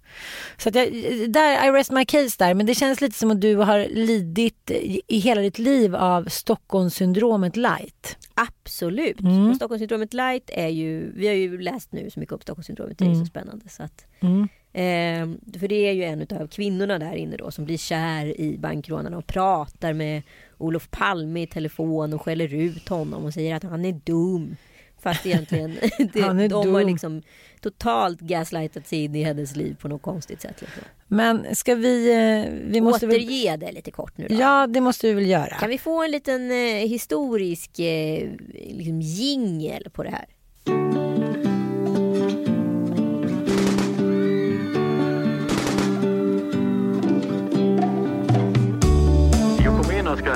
[0.58, 0.88] Så att jag,
[1.30, 2.54] där, I rest my case där.
[2.54, 4.72] Men det känns lite som att du har lidit
[5.08, 8.18] i hela ditt liv av Stockholmssyndromet light.
[8.34, 9.20] Absolut.
[9.22, 9.50] Mm.
[9.50, 13.04] Och Stockholmssyndromet light är ju, vi har ju läst nu så mycket om Stockholmssyndromet, det
[13.06, 13.20] är Mm.
[13.20, 13.70] så spännande.
[13.70, 14.42] Så att, Mm.
[14.74, 18.58] eh, för det är ju en av kvinnorna där inne då som blir kär i
[18.58, 20.22] bankrånarna och pratar med
[20.58, 24.56] Olof Palme i telefon och skäller ut honom och säger att han är dum.
[25.02, 25.78] Fast egentligen,
[26.14, 26.88] det, Han är de har dum.
[26.88, 27.22] liksom
[27.62, 30.62] totalt gaslightat sig in i hennes liv på något konstigt sätt.
[30.62, 30.84] Liksom.
[31.08, 32.12] Men ska vi...
[32.12, 34.36] eh, vi måste väl, Återge det lite kort nu då.
[34.36, 35.56] Ja, det måste vi väl göra.
[35.60, 40.26] Kan vi få en liten eh, historisk eh, liksom jingel på det här?
[49.64, 50.36] Jag kommer in och ska...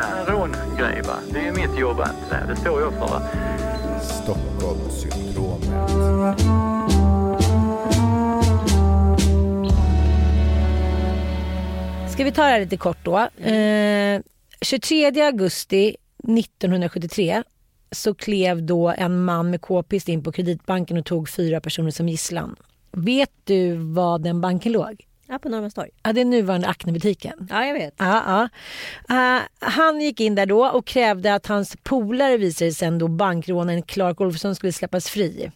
[0.00, 1.14] Ja, en rångrej va.
[1.32, 2.48] Det är ju mitt jobb att...
[2.48, 3.22] Det står jag för va.
[4.02, 6.40] Stockholmssyndromet.
[12.12, 13.18] Ska vi ta det här lite kort då.
[13.44, 14.20] Eh,
[14.60, 17.42] 23 augusti 1973
[17.90, 22.08] så klev då en man med k-pist in på Kreditbanken och tog fyra personer som
[22.08, 22.56] gisslan.
[22.92, 25.07] Vet du var den banken låg?
[25.30, 25.90] Ja, på Norrmalmstorg.
[26.02, 27.46] Ja, det är nuvarande Acne-butiken.
[27.50, 27.94] Ja, jag vet.
[27.96, 28.48] Ja,
[29.06, 29.36] ja.
[29.36, 33.82] Eh, han gick in där då och krävde att hans polare visade sen då bankrånaren
[33.82, 35.50] Clark Olofsson skulle släppas fri.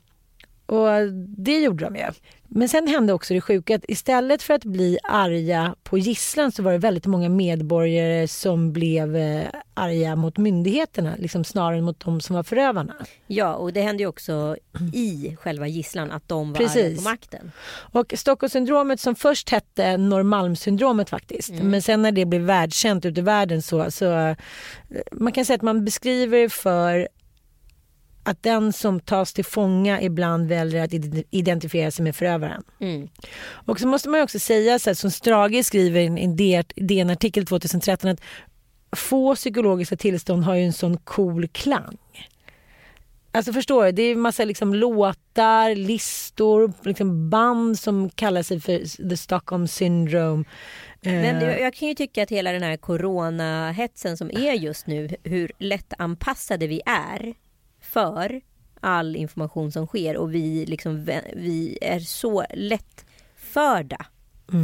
[0.66, 2.06] Och det gjorde de ju.
[2.54, 6.62] Men sen hände också det sjuka att istället för att bli arga på gisslan så
[6.62, 12.00] var det väldigt många medborgare som blev eh, arga mot myndigheterna, liksom snarare än mot
[12.00, 12.94] de som var förövarna.
[13.26, 14.56] Ja, och det hände ju också
[14.92, 16.84] i själva gisslan att de var Precis.
[16.84, 17.52] arga på makten.
[17.72, 21.50] Och Stockholmssyndromet som först hette Norrmalmssyndromet faktiskt.
[21.50, 24.36] Men sen när det blev världskänt ute i världen så, så eh,
[25.12, 27.08] man kan säga att man beskriver det för
[28.22, 32.62] att den som tas till fånga ibland väljer att ide- identifiera sig med förövaren.
[32.80, 33.08] Mm.
[33.66, 36.36] Och så måste man också säga så här, som Strage skriver i en-
[36.86, 38.20] DN-artikel 2013 att
[38.96, 41.98] få psykologiska tillstånd har ju en sån cool klang.
[43.34, 43.92] Alltså förstår du?
[43.92, 50.44] Det är massa liksom låtar, listor, liksom band som kallar sig för the Stockholm syndrome.
[51.00, 54.86] Men Eh, jag, jag kan ju tycka att hela den här coronahetsen som är just
[54.86, 57.34] nu, hur lättanpassade vi är
[57.92, 58.40] för
[58.80, 61.04] all information som sker och vi, liksom,
[61.36, 64.06] vi är så lättförda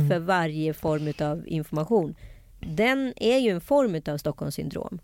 [0.08, 2.14] för varje form av information.
[2.60, 4.98] Den är ju en form av Stockholmssyndrom.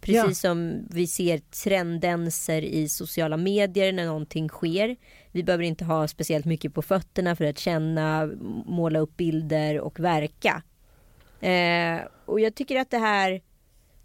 [0.00, 0.48] Precis Ja.
[0.50, 4.96] som vi ser tendenser i sociala medier när någonting sker.
[5.32, 8.26] Vi behöver inte ha speciellt mycket på fötterna för att känna,
[8.66, 10.62] måla upp bilder och verka.
[11.40, 13.40] Eh, och jag tycker att det här,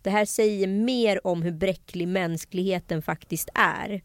[0.07, 4.01] det här säger mer om hur bräcklig mänskligheten faktiskt är.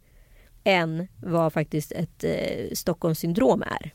[0.64, 3.94] Än vad faktiskt ett eh, Stockholmssyndrom är.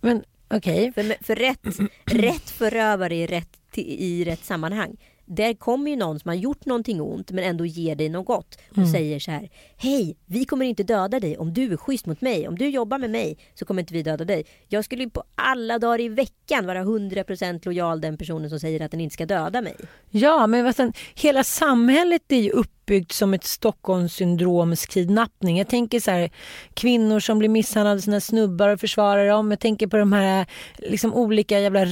[0.00, 1.60] Men okej, För, för rätt,
[2.04, 4.96] rätt förövare i rätt, i rätt sammanhang.
[5.26, 8.58] Där kommer ju någon som har gjort någonting ont men ändå ger dig något gott
[8.76, 9.50] och säger så här.
[9.76, 12.48] Hej, vi kommer inte döda dig om du är schysst mot mig.
[12.48, 14.44] Om du jobbar med mig så kommer inte vi döda dig.
[14.68, 18.80] Jag skulle ju på alla dagar i veckan vara 100% lojal den personen som säger
[18.80, 19.76] att den inte ska döda mig.
[20.10, 25.58] Ja, men vad sen, hela samhället är ju uppbyggt som ett Stockholmssyndroms kidnappning.
[25.58, 26.30] Jag tänker så här,
[26.74, 29.50] kvinnor som blir misshandlade av sina snubbar och försvarar dem.
[29.50, 30.46] Jag tänker på de här
[30.78, 31.84] liksom, olika jävla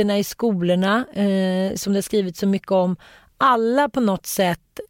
[0.00, 2.96] riterna i skolorna eh, som det har skrivits så mycket om.
[3.38, 4.80] Alla på något sätt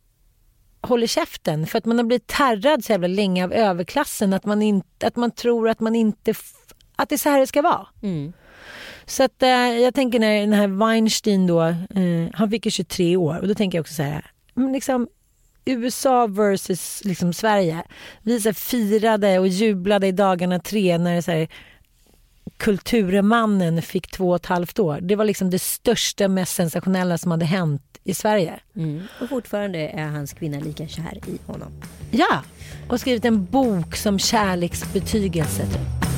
[0.83, 4.63] håller käften för att man har blivit terrad så jävla länge av överklassen att man,
[4.63, 6.35] inte, att man tror att man inte
[6.97, 7.87] att det är så här det ska vara.
[9.07, 13.17] Så att, eh, jag tänker när den här Weinstein då, eh, han fick ju 23
[13.17, 15.09] år och då tänker jag också så här, men liksom
[15.65, 17.83] USA versus liksom Sverige.
[18.23, 21.49] Vi så firade och jublade i dagarna tre när så här,
[22.61, 24.99] Kulturmannen fick två och ett halvt år.
[25.01, 28.61] Det var liksom det största, mest sensationella som hade hänt i Sverige.
[29.21, 31.73] Och fortfarande är hans kvinna lika kär i honom.
[32.11, 32.43] Ja,
[32.89, 35.67] och skrivit en bok som kärleksbetygelse.
[35.67, 36.10] Typ.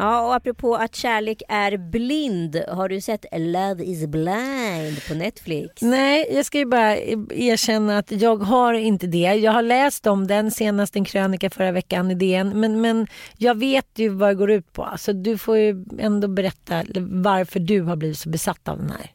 [0.00, 2.62] Ja, och apropå att kärlek är blind.
[2.68, 5.82] Har du sett Love is blind på Netflix?
[5.82, 9.18] Nej, jag ska ju bara erkänna att jag har inte det.
[9.18, 12.60] Jag har läst om den, senast en krönika förra veckan i DN.
[12.60, 14.88] Men, men jag vet ju vad det går ut på.
[14.98, 19.10] Så du får ju ändå berätta varför du har blivit så besatt av den här.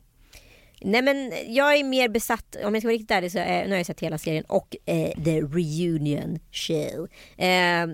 [0.82, 3.70] Nej men jag är mer besatt, om jag ska vara riktigt ärlig så är, nu
[3.70, 7.08] har jag sett hela serien och eh, The Reunion Show.
[7.38, 7.86] Eh,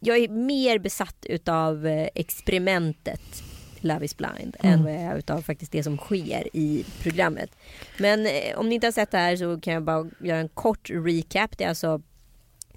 [0.00, 3.42] jag är mer besatt utav eh, experimentet
[3.80, 4.72] Love is blind mm.
[4.72, 7.50] än vad jag är utav faktiskt det som sker i programmet.
[7.98, 10.48] Men eh, om ni inte har sett det här så kan jag bara göra en
[10.48, 11.58] kort recap.
[11.58, 12.02] Det är alltså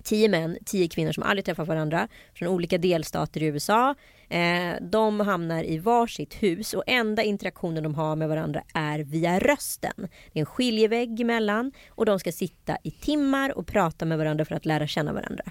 [0.03, 3.95] tio män, tio kvinnor som aldrig träffat varandra från olika delstater i USA.
[4.31, 9.39] Eh, de hamnar i varsitt hus och enda interaktionen de har med varandra är via
[9.39, 9.93] rösten.
[9.97, 14.45] Det är en skiljevägg emellan och de ska sitta i timmar och prata med varandra
[14.45, 15.43] för att lära känna varandra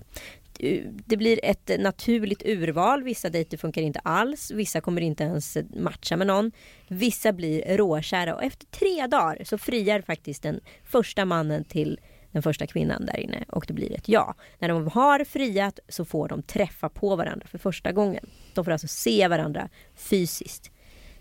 [0.59, 3.03] eh, det blir ett naturligt urval.
[3.03, 4.51] Vissa dejter funkar inte alls.
[4.51, 6.53] Vissa kommer inte ens matcha med någon.
[6.89, 12.01] Vissa blir råkära och efter tre dagar så friar faktiskt den första mannen till
[12.33, 14.35] den första kvinnan där inne och det blir ett ja.
[14.59, 18.26] När de har friat så får de träffa på varandra för första gången.
[18.55, 20.70] De får alltså se varandra fysiskt.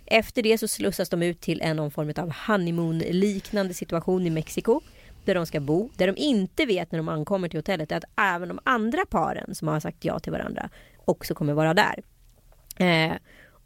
[0.05, 4.81] Efter det så slussas de ut till en någon form av honeymoon-liknande situation i Mexiko
[5.25, 5.89] där de ska bo.
[5.95, 9.55] Det de inte vet när de ankommer till hotellet är att även de andra paren
[9.55, 10.69] som har sagt ja till varandra
[11.05, 12.03] också kommer vara där.
[12.77, 13.13] Eh,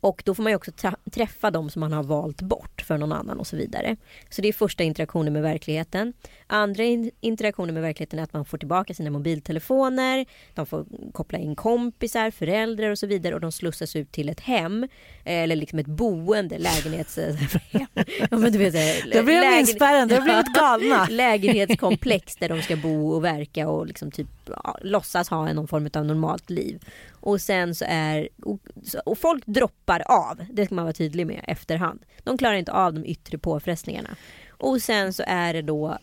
[0.04, 0.72] och då får man ju också
[1.12, 3.96] träffa de som man har valt bort för någon annan och så vidare.
[4.30, 6.14] Så det är första interaktionen med verkligheten.
[6.48, 10.26] Andra in interaktioner med verkligheten är att man får tillbaka sina mobiltelefoner.
[10.54, 14.40] De får koppla in kompisar, föräldrar och så vidare och de slussas ut till ett
[14.40, 14.88] hem.
[15.24, 17.38] Eller liksom ett boende, lägenhetshem.
[17.72, 18.74] ja, men du vet,
[19.14, 21.08] då blir de inspärrade, då blir blivit galna.
[21.10, 25.90] Lägenhetskomplex där de ska bo och verka och liksom typ ja, låtsas ha någon form
[25.94, 26.80] av normalt liv.
[27.26, 28.60] Och sen så är, och,
[29.06, 32.04] och folk droppar av, det ska man vara tydlig med efterhand.
[32.24, 34.10] De klarar inte av de yttre påfrestningarna.
[34.50, 35.98] Och sen så är det då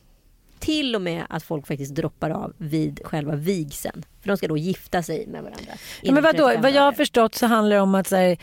[0.58, 4.04] till och med att folk faktiskt droppar av vid själva vigseln.
[4.20, 5.72] För de ska då gifta sig med varandra.
[6.02, 6.52] Ja, men vadå?
[6.58, 8.38] Vad jag har förstått så handlar det om att så här,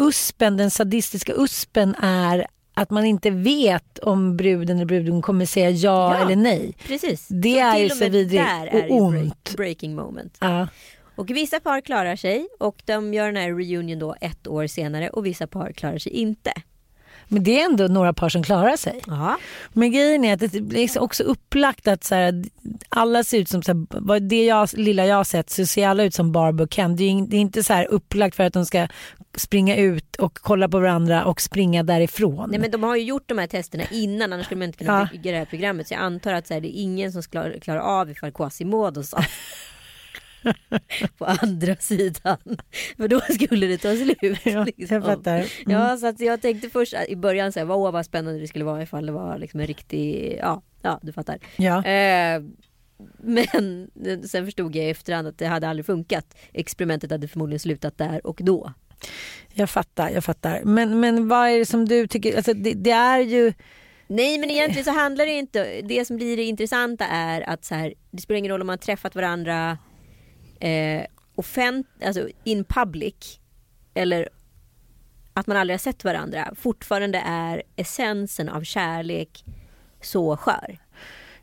[0.00, 5.70] uspen, den sadistiska uspen är att man inte vet om bruden eller bruden kommer säga
[5.70, 6.74] ja, ja eller nej.
[6.86, 7.28] Precis.
[7.28, 9.44] Det så är ju så vidrigt och ont.
[9.44, 10.36] Break, breaking moment.
[10.40, 10.68] Ja.
[11.16, 15.10] Och vissa par klarar sig och de gör den här reunion då ett år senare
[15.10, 16.52] och vissa par klarar sig inte.
[17.28, 19.00] Men det är ändå några par som klarar sig.
[19.08, 19.38] Aha.
[19.72, 22.44] Men grejen är att det är också upplagt att så här,
[22.88, 26.04] alla ser ut som, så här, det jag, lilla jag har sett så ser alla
[26.04, 26.96] ut som Barbro och Ken.
[26.96, 28.88] Det är, det är inte så här upplagt för att de ska
[29.36, 32.50] springa ut och kolla på varandra och springa därifrån.
[32.50, 35.00] Nej men de har ju gjort de här testerna innan annars skulle man inte kunna
[35.00, 35.08] ja.
[35.12, 35.88] bygga det här programmet.
[35.88, 39.02] Så jag antar att så här, det är ingen som klarar, klarar av ifall Quasimodo
[39.02, 39.18] sa
[41.18, 42.38] på andra sidan.
[42.96, 44.40] För då skulle det ta slut.
[44.44, 44.94] Ja, liksom.
[44.94, 45.36] jag fattar.
[45.36, 45.46] Mm.
[45.66, 48.64] Ja, så att jag tänkte först i början så här, åh vad spännande det skulle
[48.64, 51.38] vara ifall det var liksom en riktig, ja, ja du fattar.
[51.56, 51.84] Ja.
[51.84, 52.42] Eh,
[53.16, 53.90] men
[54.24, 56.36] sen förstod jag i efterhand att det hade aldrig funkat.
[56.52, 58.72] Experimentet hade förmodligen slutat där och då.
[59.52, 60.62] Jag fattar, jag fattar.
[60.64, 63.52] Men, men vad är det som du tycker, alltså det, det är ju
[64.06, 67.74] Nej men egentligen så handlar det inte, det som blir det intressanta är att så
[67.74, 69.78] här, det spelar ingen roll om man träffat varandra
[70.62, 73.40] eh, offent, alltså in public
[73.94, 74.28] eller
[75.34, 79.44] att man aldrig har sett varandra fortfarande är essensen av kärlek
[80.00, 80.78] så skör.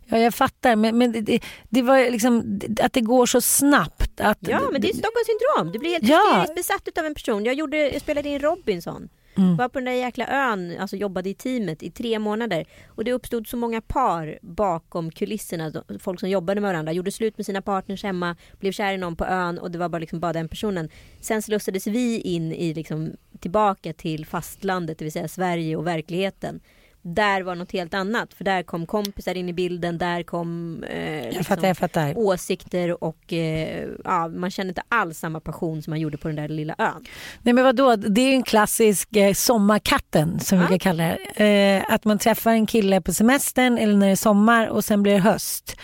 [0.06, 0.76] Ja, jag fattar.
[0.76, 1.40] Men, men det,
[1.70, 4.20] det, var liksom att det går så snabbt.
[4.20, 5.72] Att, ja, men det är Stockholms syndrom.
[5.72, 6.46] Du blir helt ja.
[6.56, 7.46] besatt av en person.
[7.46, 9.10] Jag, gjorde, jag spelade in Robinson.
[9.40, 9.56] Mm.
[9.56, 12.66] Var på den där jäkla ön, alltså jobbade i teamet i tre månader.
[12.88, 15.84] Och det uppstod så många par bakom kulisserna.
[16.00, 16.92] Folk som jobbade med varandra.
[16.92, 18.36] Gjorde slut med sina partners hemma.
[18.60, 20.90] Blev kär i någon på ön och det var bara, liksom bara den personen.
[21.22, 26.60] Sen slussades vi in i liksom, tillbaka till fastlandet, det vill säga Sverige och verkligheten
[27.02, 28.34] där var något helt annat.
[28.34, 32.18] För där kom kompisar in i bilden, där kom eh, jag liksom, fattar, jag fattar.
[32.18, 36.36] åsikter och eh, ja, man kände inte alls samma passion som man gjorde på den
[36.36, 37.06] där lilla ön.
[37.42, 40.64] Nej men vadå, det är en klassisk eh, sommarkatten som ja.
[40.64, 41.04] vi kan kalla
[41.36, 41.46] det.
[41.46, 45.04] Eh, att man träffar en kille på semestern eller när det är sommar och sen
[45.04, 45.76] blir det höst.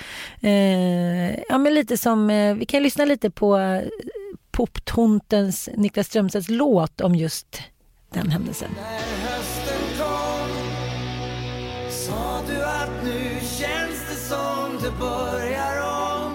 [0.42, 3.82] Eh, ja men lite som, eh, vi kan lyssna lite på
[4.52, 7.62] Poptontens Niklas Strömstedts låt om just
[8.14, 8.70] den händelsen.
[14.92, 16.32] Börjar om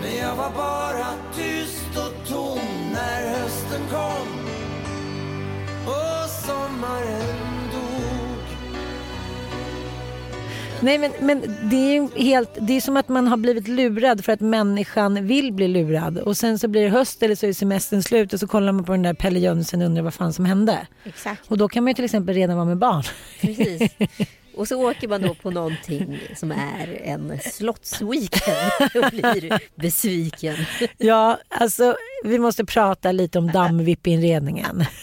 [0.00, 1.06] Men jag var bara
[1.36, 2.58] tyst och tom
[2.92, 4.28] när hösten kom
[5.86, 7.36] och sommaren
[7.72, 8.46] dog
[10.80, 14.24] Nej men, men det är ju helt, det är som att man har blivit lurad
[14.24, 16.18] för att människan vill bli lurad.
[16.18, 18.84] Och sen så blir det höst eller så är semestern slut och så kollar man
[18.84, 20.86] på den där Pelle Jönsson och undrar vad fan som hände.
[21.04, 21.50] Exakt.
[21.50, 23.02] Och då kan man ju till exempel redan vara med barn.
[23.40, 23.90] Precis.
[24.56, 30.56] Och så åker man då på någonting som är en slottsweekend och blir besviken.
[30.98, 34.84] Ja, alltså vi måste prata lite om dammvippinredningen.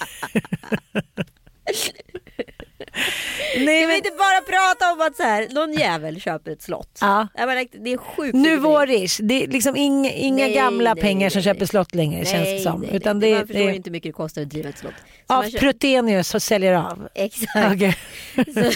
[3.58, 6.98] Nej, vill men, inte bara prata om att så här, någon jävel köper ett slott.
[7.02, 7.28] Ja.
[7.36, 8.34] Jag menar, det är sjukt.
[8.36, 12.26] nu vårish, det är liksom inga, inga Nej, gamla nej, pengar som köper slott längre
[12.26, 12.84] känns det som.
[12.84, 14.94] Utan det, Man förstår det inte hur mycket det kostar att driva ett slott.
[15.28, 17.08] Så av man kö- Protenius så säljer av.
[17.16, 17.74] Exakt.
[17.74, 17.98] Okej.
[18.54, 18.72] Så,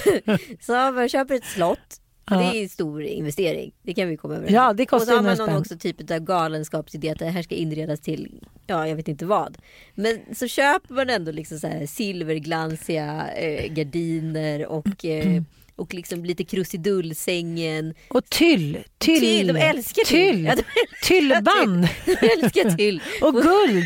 [0.66, 1.80] så man köper ett slott.
[2.30, 3.72] Det är en stor investering.
[3.84, 5.58] Det kan vi komma överens Ja, det kostar Och så har man någon spänn.
[5.58, 9.58] också typ av galenskapsidé att det här ska inredas till, ja jag vet inte vad.
[9.96, 15.42] Men så köper man ändå liksom så här silverglansiga eh, gardiner och, eh,
[15.76, 17.94] och liksom lite krusidullsängen.
[18.08, 20.36] Och tyll, tyll, Tyll, de älskar tyll.
[20.36, 20.64] tyll, Ja, de
[21.08, 23.02] tyllband De älskar till.
[23.22, 23.84] och guld.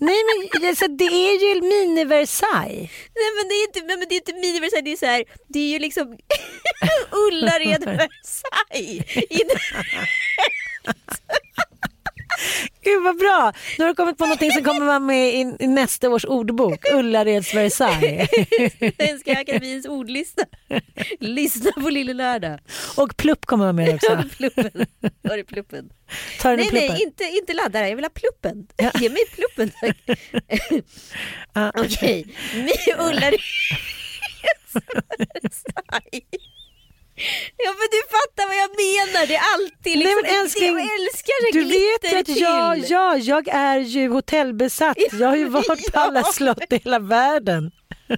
[0.00, 2.90] Nej men alltså, det är ju mini Versailles.
[3.14, 5.58] Nej men det är inte, men det är inte miniversaj, det är så här, det
[5.58, 6.18] är ju liksom
[7.10, 9.04] Ullared Versailles.
[12.84, 13.52] Gud vad bra.
[13.78, 16.84] Nu har du kommit på någonting som kommer vara med i, i nästa års ordbok.
[16.92, 18.28] Ullareds Versailles.
[18.96, 20.42] Svenska Akademins ordlista.
[21.20, 22.58] Lyssna på Lille Lördag.
[22.96, 24.22] Och plupp kommer vara med också.
[24.36, 24.70] Pluppen.
[25.22, 25.90] Var är pluppen?
[26.40, 26.88] Tar Nej, pluppen?
[26.88, 27.88] nej, inte, inte laddare.
[27.88, 28.66] Jag vill ha pluppen.
[29.00, 29.96] Ge mig pluppen tack.
[31.54, 31.72] Ja.
[31.76, 33.42] Okej, Mi- Ullareds
[35.18, 36.24] Versailles.
[37.56, 39.26] Ja men du fattar vad jag menar.
[39.26, 42.74] Det är alltid liksom, Nej, men älskling, jag älskar det Du vet ju att jag,
[42.82, 42.90] till.
[42.90, 44.96] ja, jag är ju hotellbesatt.
[45.12, 47.70] Jag har ju varit på alla slott i hela världen.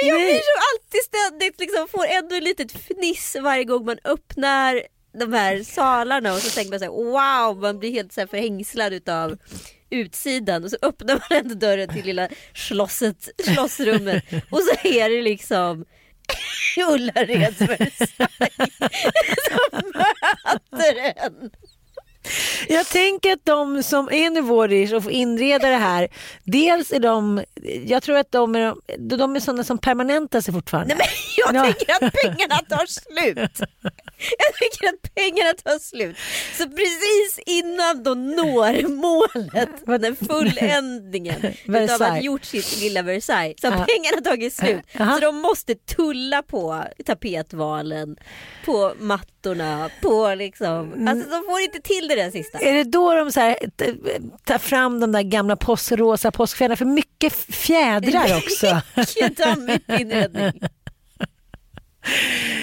[0.00, 0.24] Men jag Nej.
[0.26, 4.82] blir så alltid ständigt liksom, får ändå ett litet fniss varje gång man öppnar
[5.18, 8.26] de här salarna och så tänker man så här, wow, man blir helt så här
[8.26, 9.38] förhängslad utav
[9.90, 15.22] utsidan och så öppnar man ändå dörren till lilla slosset, schlossrummet och så är det
[15.22, 15.84] liksom
[16.92, 17.98] Ullareds Versailles
[19.50, 21.50] som möter en.
[22.68, 26.08] Jag tänker att de som är nivårish och får inreda det här,
[26.44, 27.44] dels är de,
[27.86, 30.94] jag tror att de är, de är sådana som permanentar sig fortfarande.
[30.94, 31.08] Nej,
[31.46, 31.62] jag Ja.
[31.64, 33.60] tänker att pengarna tar slut.
[34.38, 36.16] Jag tycker att pengarna tar slut.
[36.58, 42.18] Så precis innan de når målet, den fulländningen utav Versailles.
[42.18, 43.86] att gjort sitt lilla Versailles, så har Ja.
[43.94, 44.80] pengarna tagit slut.
[44.92, 45.14] Jaha.
[45.14, 48.16] Så de måste tulla på tapetvalen,
[48.64, 52.58] på mattorna, på liksom, alltså de får inte till det där sista.
[52.58, 53.94] Är det då de så här, t-
[54.44, 56.76] tar fram de där gamla påskrosa påskfjädrarna?
[56.76, 58.80] För mycket fjädrar också.
[58.96, 60.52] Vilken dammig inredning.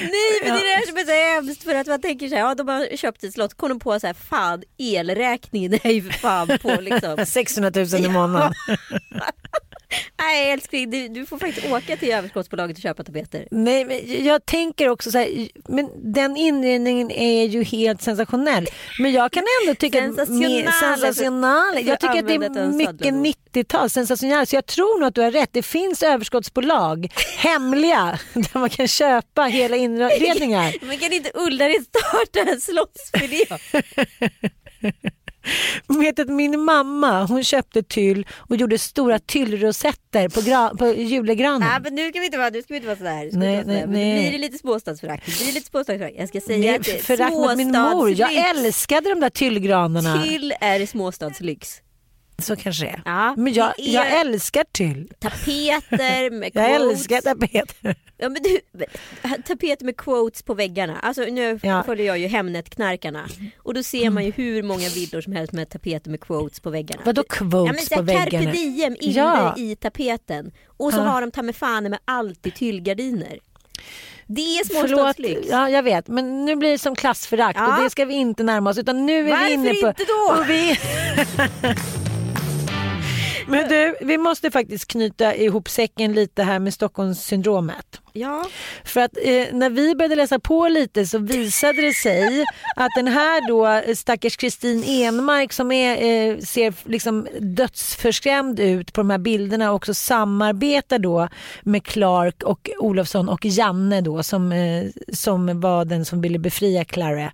[0.02, 2.36] Nej men det är det här som är så hemskt för att man tänker så
[2.36, 5.92] här, ja de har köpt ett slott, kom de på så här, fan elräkningen är
[5.92, 7.26] ju för fan på liksom.
[7.26, 8.54] 600 000 i månaden.
[10.20, 13.48] Nej älskling, du, du får faktiskt åka till överskottsbolaget och köpa tapeter.
[13.52, 18.68] Nej, men jag tänker också så här, men den inredningen är ju helt sensationell.
[19.00, 20.52] Men jag kan ändå tycka att Sensationell.
[20.64, 21.74] mer- sensationell.
[21.84, 23.10] För Jag tycker att det är mycket södra
[23.54, 24.48] 90-tal, sensationell.
[24.48, 25.50] Så jag tror nog att du har rätt.
[25.54, 30.76] Det finns överskottsbolag, hemliga, där man kan köpa hela inredningar.
[30.86, 33.46] Men kan inte Ullared starta en slottsfilé?
[35.88, 41.60] Vet att min mamma hon köpte tyll och gjorde stora tyllrosetter på, på julegranen.
[41.70, 43.30] Nej men nu ska vi inte vara, nu ska vi inte vara sådär.
[43.32, 43.74] Nej, vara sådär.
[43.74, 44.14] nej, nej.
[44.16, 45.26] Nu blir det lite småstadsförakt.
[45.26, 46.16] Det blir lite småstadsförakt.
[46.18, 48.10] Jag ska säga Nej, att det är mot min mor.
[48.10, 48.50] Jag småstadslyx.
[48.66, 50.24] älskade de där tyllgranarna.
[50.24, 51.82] Till är småstadslyx.
[52.42, 53.02] Så kanske det är.
[53.06, 55.12] Ja, Men jag, är- jag älskar tyll.
[55.20, 56.92] Tapeter med Jag quotes.
[57.00, 57.96] älskar tapeter.
[58.18, 58.60] Ja, men du,
[59.48, 61.00] tapeter med quotes på väggarna.
[61.00, 61.84] Alltså, nu Ja.
[61.84, 63.26] följer jag ju Hemnet-knarkarna.
[63.58, 66.70] Och då ser man ju hur många villor som helst med tapeter med quotes på
[66.70, 67.02] väggarna.
[67.06, 68.52] Vadå ja, quotes så på här, Carpe väggarna?
[68.52, 69.56] diem inne Ja.
[69.58, 70.52] i tapeten.
[70.78, 71.04] Och så Ja.
[71.04, 73.40] har de ta med fan med alltid tyllgardiner.
[74.28, 75.48] Det är småstadslyx.
[75.52, 77.78] ja, jag vet, men nu blir det som klassförakt Ja.
[77.78, 79.88] och det ska vi inte närma oss utan nu är Varför vi inne på...
[79.88, 80.44] inte då?
[83.52, 88.02] Men du, vi måste faktiskt knyta ihop säcken lite här med Stockholmssyndromet.
[88.14, 88.46] Ja.
[88.84, 92.46] För att eh, när vi började läsa på lite så visade det sig
[92.76, 98.94] att den här då eh, stackars Kristin Enmark som är, eh, ser liksom dödsförskrämd ut
[98.94, 101.28] på de här bilderna också samarbetar då
[101.62, 106.86] med Clark och Olofsson och Janne då som, eh, som var den som ville befria
[106.86, 107.32] Clara.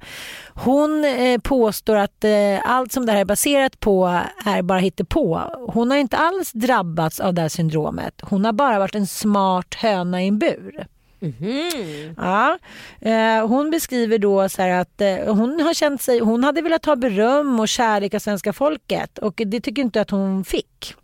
[0.63, 2.31] Hon eh, påstår att eh,
[2.63, 5.41] allt som det här är baserat på är bara hittepå.
[5.73, 8.21] Hon har inte alls drabbats av det här syndromet.
[8.21, 10.87] Hon har bara varit en smart höna i en bur.
[11.19, 12.13] Mhm.
[12.17, 12.57] Ja,
[13.01, 16.95] eh, hon beskriver då så att eh, hon har känt sig, hon hade velat ha
[16.95, 20.95] beröm och kärlek av svenska folket och det tycker inte att hon fick.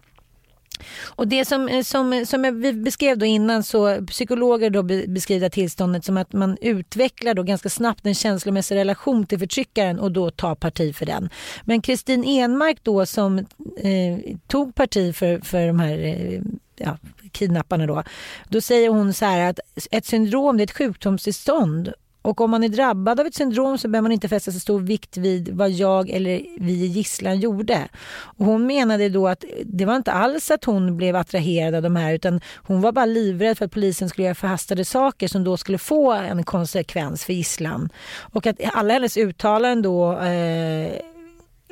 [1.15, 5.49] Och det som, eh, som, eh, som vi beskrev då innan så psykologer då beskriver
[5.49, 10.31] tillståndet som att man utvecklar då ganska snabbt en känslomässig relation till förtryckaren och då
[10.31, 11.29] tar parti för den.
[11.63, 13.37] Men Kristin Enmark då som
[13.77, 16.41] eh, tog parti för, för de här eh,
[16.77, 16.97] ja,
[17.31, 18.03] kidnapparna då.
[18.49, 19.59] Då säger hon så här att
[19.91, 21.93] ett syndrom det är ett sjukdomstillstånd
[22.23, 24.79] och om man är drabbad av ett syndrom så behöver man inte fästa så stor
[24.79, 27.87] vikt vid vad jag eller vi i gisslan gjorde.
[28.13, 31.95] Och hon menade då att det var inte alls att hon blev attraherad av de
[31.95, 35.57] här utan hon var bara livrädd för att polisen skulle göra förhastade saker som då
[35.57, 37.89] skulle få en konsekvens för gisslan.
[38.33, 41.12] Och att alla hennes uttalanden då eh,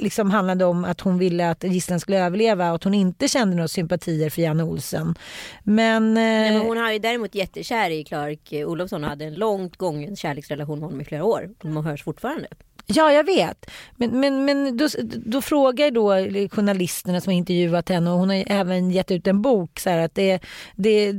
[0.01, 3.55] liksom handlade om att hon ville att gisslan skulle överleva och att hon inte kände
[3.55, 5.15] några sympatier för Janne Olsen.
[5.63, 9.25] Men, eh, Nej, men hon har ju däremot jättekär i Clark eh, Olofsson och hade
[9.25, 11.49] en långt gången kärleksrelation med honom i flera år.
[11.61, 12.47] De hörs fortfarande.
[12.85, 13.71] Ja, jag vet.
[13.95, 14.87] Men, men, men då,
[15.25, 16.09] då frågar då
[16.55, 19.97] journalisterna som har intervjuat henne och hon har även gett ut en bok så här
[19.97, 20.39] att det,
[20.75, 21.13] det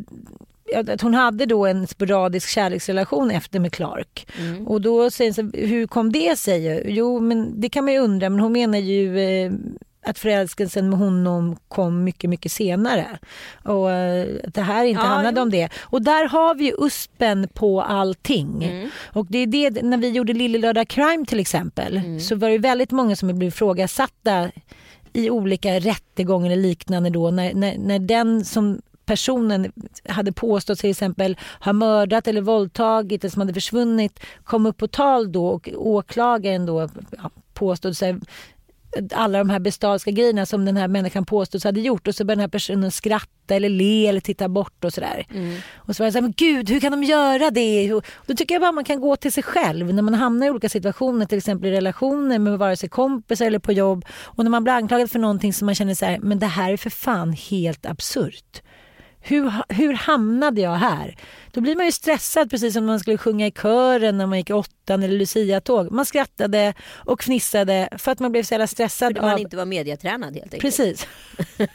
[0.75, 4.27] att hon hade då en sporadisk kärleksrelation efter med Clark.
[4.67, 6.83] Och då säger hon hur kom det sig?
[6.87, 9.53] Jo, men det kan man ju undra, men hon menar ju eh,
[10.07, 13.07] att förälskelsen med honom kom mycket, mycket senare.
[13.65, 15.43] Och eh, att det här inte Ja, handlade jo.
[15.43, 15.69] om det.
[15.81, 18.71] Och där har vi ju USPen på allting.
[19.05, 22.59] Och det är det, när vi gjorde Lille Lördag Crime till exempel, så var det
[22.59, 24.51] väldigt många som blev ifrågasatta
[25.13, 29.73] i olika rättegångar eller liknande då när, när, när den som personen
[30.09, 34.89] hade påstått till exempel ha mördat eller våldtagit eller som hade försvunnit kom upp på
[34.89, 38.19] tal då och åklagaren då ja, påstod sig
[39.13, 42.41] alla de här bestialiska grejerna som den här människan påstås hade gjort och så började
[42.41, 45.27] den här personen skratta eller le eller titta bort och sådär.
[45.75, 47.93] Och så var jag såhär, men gud hur kan de göra det?
[47.95, 50.51] Och då tycker jag bara man kan gå till sig själv när man hamnar i
[50.51, 54.51] olika situationer, till exempel i relationer med vare sig kompisar eller på jobb och när
[54.51, 56.91] man blir anklagad för någonting som man känner så här, men det här är för
[56.91, 58.63] fan helt absurt.
[59.25, 61.17] Hur, hur hamnade jag här?
[61.53, 64.51] Då blir man ju stressad precis som man skulle sjunga i kören när man gick
[64.51, 65.91] i åttan eller Lucia-tåg.
[65.93, 69.39] Man skrattade och fnissade för att man blev så jävla stressad För man av...
[69.39, 70.63] inte var mediatränad helt enkelt.
[70.63, 71.07] Precis.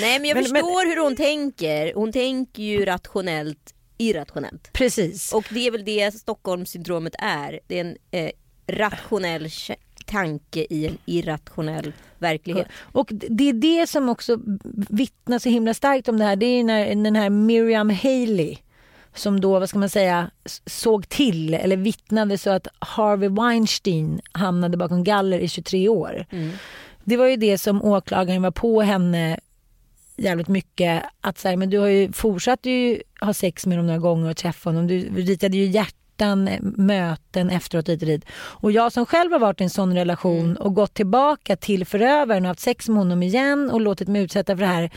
[0.00, 1.94] Nej men jag Men- förstår hur hon tänker.
[1.94, 4.72] Hon tänker ju rationellt irrationellt.
[4.72, 5.32] Precis.
[5.32, 7.60] Och det är väl det Stockholmssyndromet är.
[7.66, 8.30] Det är en eh,
[8.66, 9.50] rationell
[10.12, 12.66] tanke i en irrationell verklighet.
[12.80, 14.38] Och det är det som också
[14.88, 16.36] vittnar så himla starkt om det här.
[16.36, 18.56] Det är när den här Miriam Haley
[19.14, 20.30] som då, vad ska man säga,
[20.66, 26.26] såg till eller vittnade så att Harvey Weinstein hamnade bakom galler i 23 år.
[27.04, 29.38] Det var ju det som åklagaren var på henne
[30.16, 31.02] jävligt mycket.
[31.20, 34.30] Att så här, men du har ju fortsatt ju ha sex med honom några gånger
[34.30, 34.86] och träffa honom.
[34.86, 36.01] Du ritade ju hjärtan,
[36.60, 38.24] möten efteråt hit och dit.
[38.34, 42.44] Och jag som själv har varit i en sån relation och gått tillbaka till förövaren
[42.44, 44.90] och haft sex med honom igen och låtit mig utsätta för det här.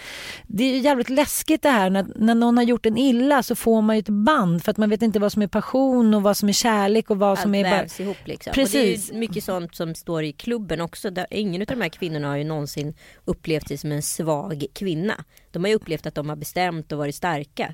[0.48, 3.56] Det är ju jävligt läskigt det här när, när någon har gjort en illa så
[3.56, 6.24] får man ju ett band för att man vet inte vad som är passion och
[6.24, 8.54] vad som är kärlek och vad Allt som är vävs ihop liksom.
[8.54, 9.10] Precis.
[9.10, 11.10] Och det är mycket sånt som står i klubben också.
[11.10, 12.94] Där ingen av de här kvinnorna har ju någonsin
[13.26, 15.24] upplevt sig som en svag kvinna.
[15.52, 17.74] De har ju upplevt att de har bestämt och varit starka.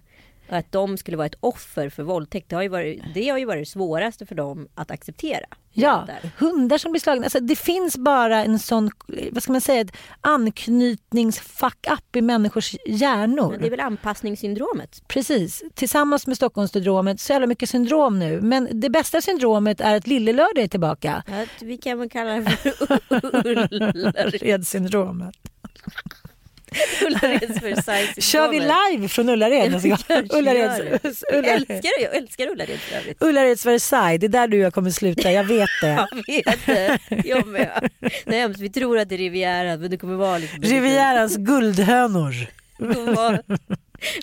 [0.51, 3.37] Och att de skulle vara ett offer för våldtäkt, det har ju varit det, har
[3.37, 5.45] ju varit det svåraste för dem att acceptera.
[5.73, 6.31] Ja, Där.
[6.37, 7.23] hundar som blir slagna.
[7.25, 8.91] Alltså, det finns bara en sån,
[9.31, 13.51] vad ska man säga, ett anknytningsfuck-up i människors hjärnor.
[13.51, 15.03] Men det är väl anpassningssyndromet.
[15.07, 15.63] Precis.
[15.73, 18.41] Tillsammans med Stockholmssyndromet, så jävla mycket syndrom nu.
[18.41, 21.23] Men det bästa syndromet är att Lillelördag är tillbaka.
[21.27, 22.69] Att vi kan väl kalla det för
[23.09, 25.35] Ullared- Ullared-syndromet.
[27.61, 29.71] Versailles Kör vi live från Ullared?
[29.71, 29.97] nästa gång?
[30.33, 31.55] Ullareds, Jag Ullared.
[31.69, 33.17] älskar jag älskar Ullared för övrigt.
[33.23, 36.07] Ullareds Versailles, det är där du och jag kommer sluta, jag vet det.
[36.27, 37.89] Jag vet det, jag med.
[38.25, 42.33] Nej, vi tror att det är Rivieran men det kommer vara liksom Rivierans guldhönor.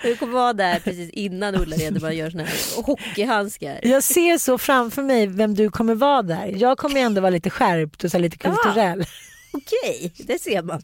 [0.02, 3.80] Det kommer vara, där precis innan Ullared och gör såna här hockeyhandskar.
[3.82, 6.54] Jag ser så framför mig vem du kommer vara där.
[6.56, 9.04] Jag kommer ändå vara lite skärpt och så lite kulturell.
[9.52, 10.82] Okej, det ser man.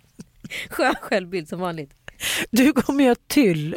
[0.70, 1.90] Skön självbild som vanligt.
[2.50, 3.76] Du kommer göra tyll.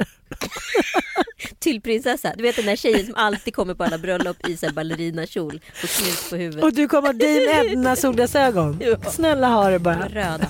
[1.59, 2.34] Till prinsessa.
[2.36, 6.30] Du vet den där tjejen som alltid kommer på alla bröllop i ballerinakjol och snus
[6.30, 6.63] på huvudet.
[6.63, 8.80] Och du kommer ha Dame Edna solglasögon.
[8.82, 9.11] Ja.
[9.11, 10.07] Snälla ha det bara.
[10.07, 10.47] Röda.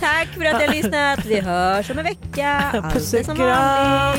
[0.00, 1.24] Tack för att ni har lyssnat.
[1.24, 2.90] Vi hörs om en vecka.
[2.92, 4.18] Puss och kram.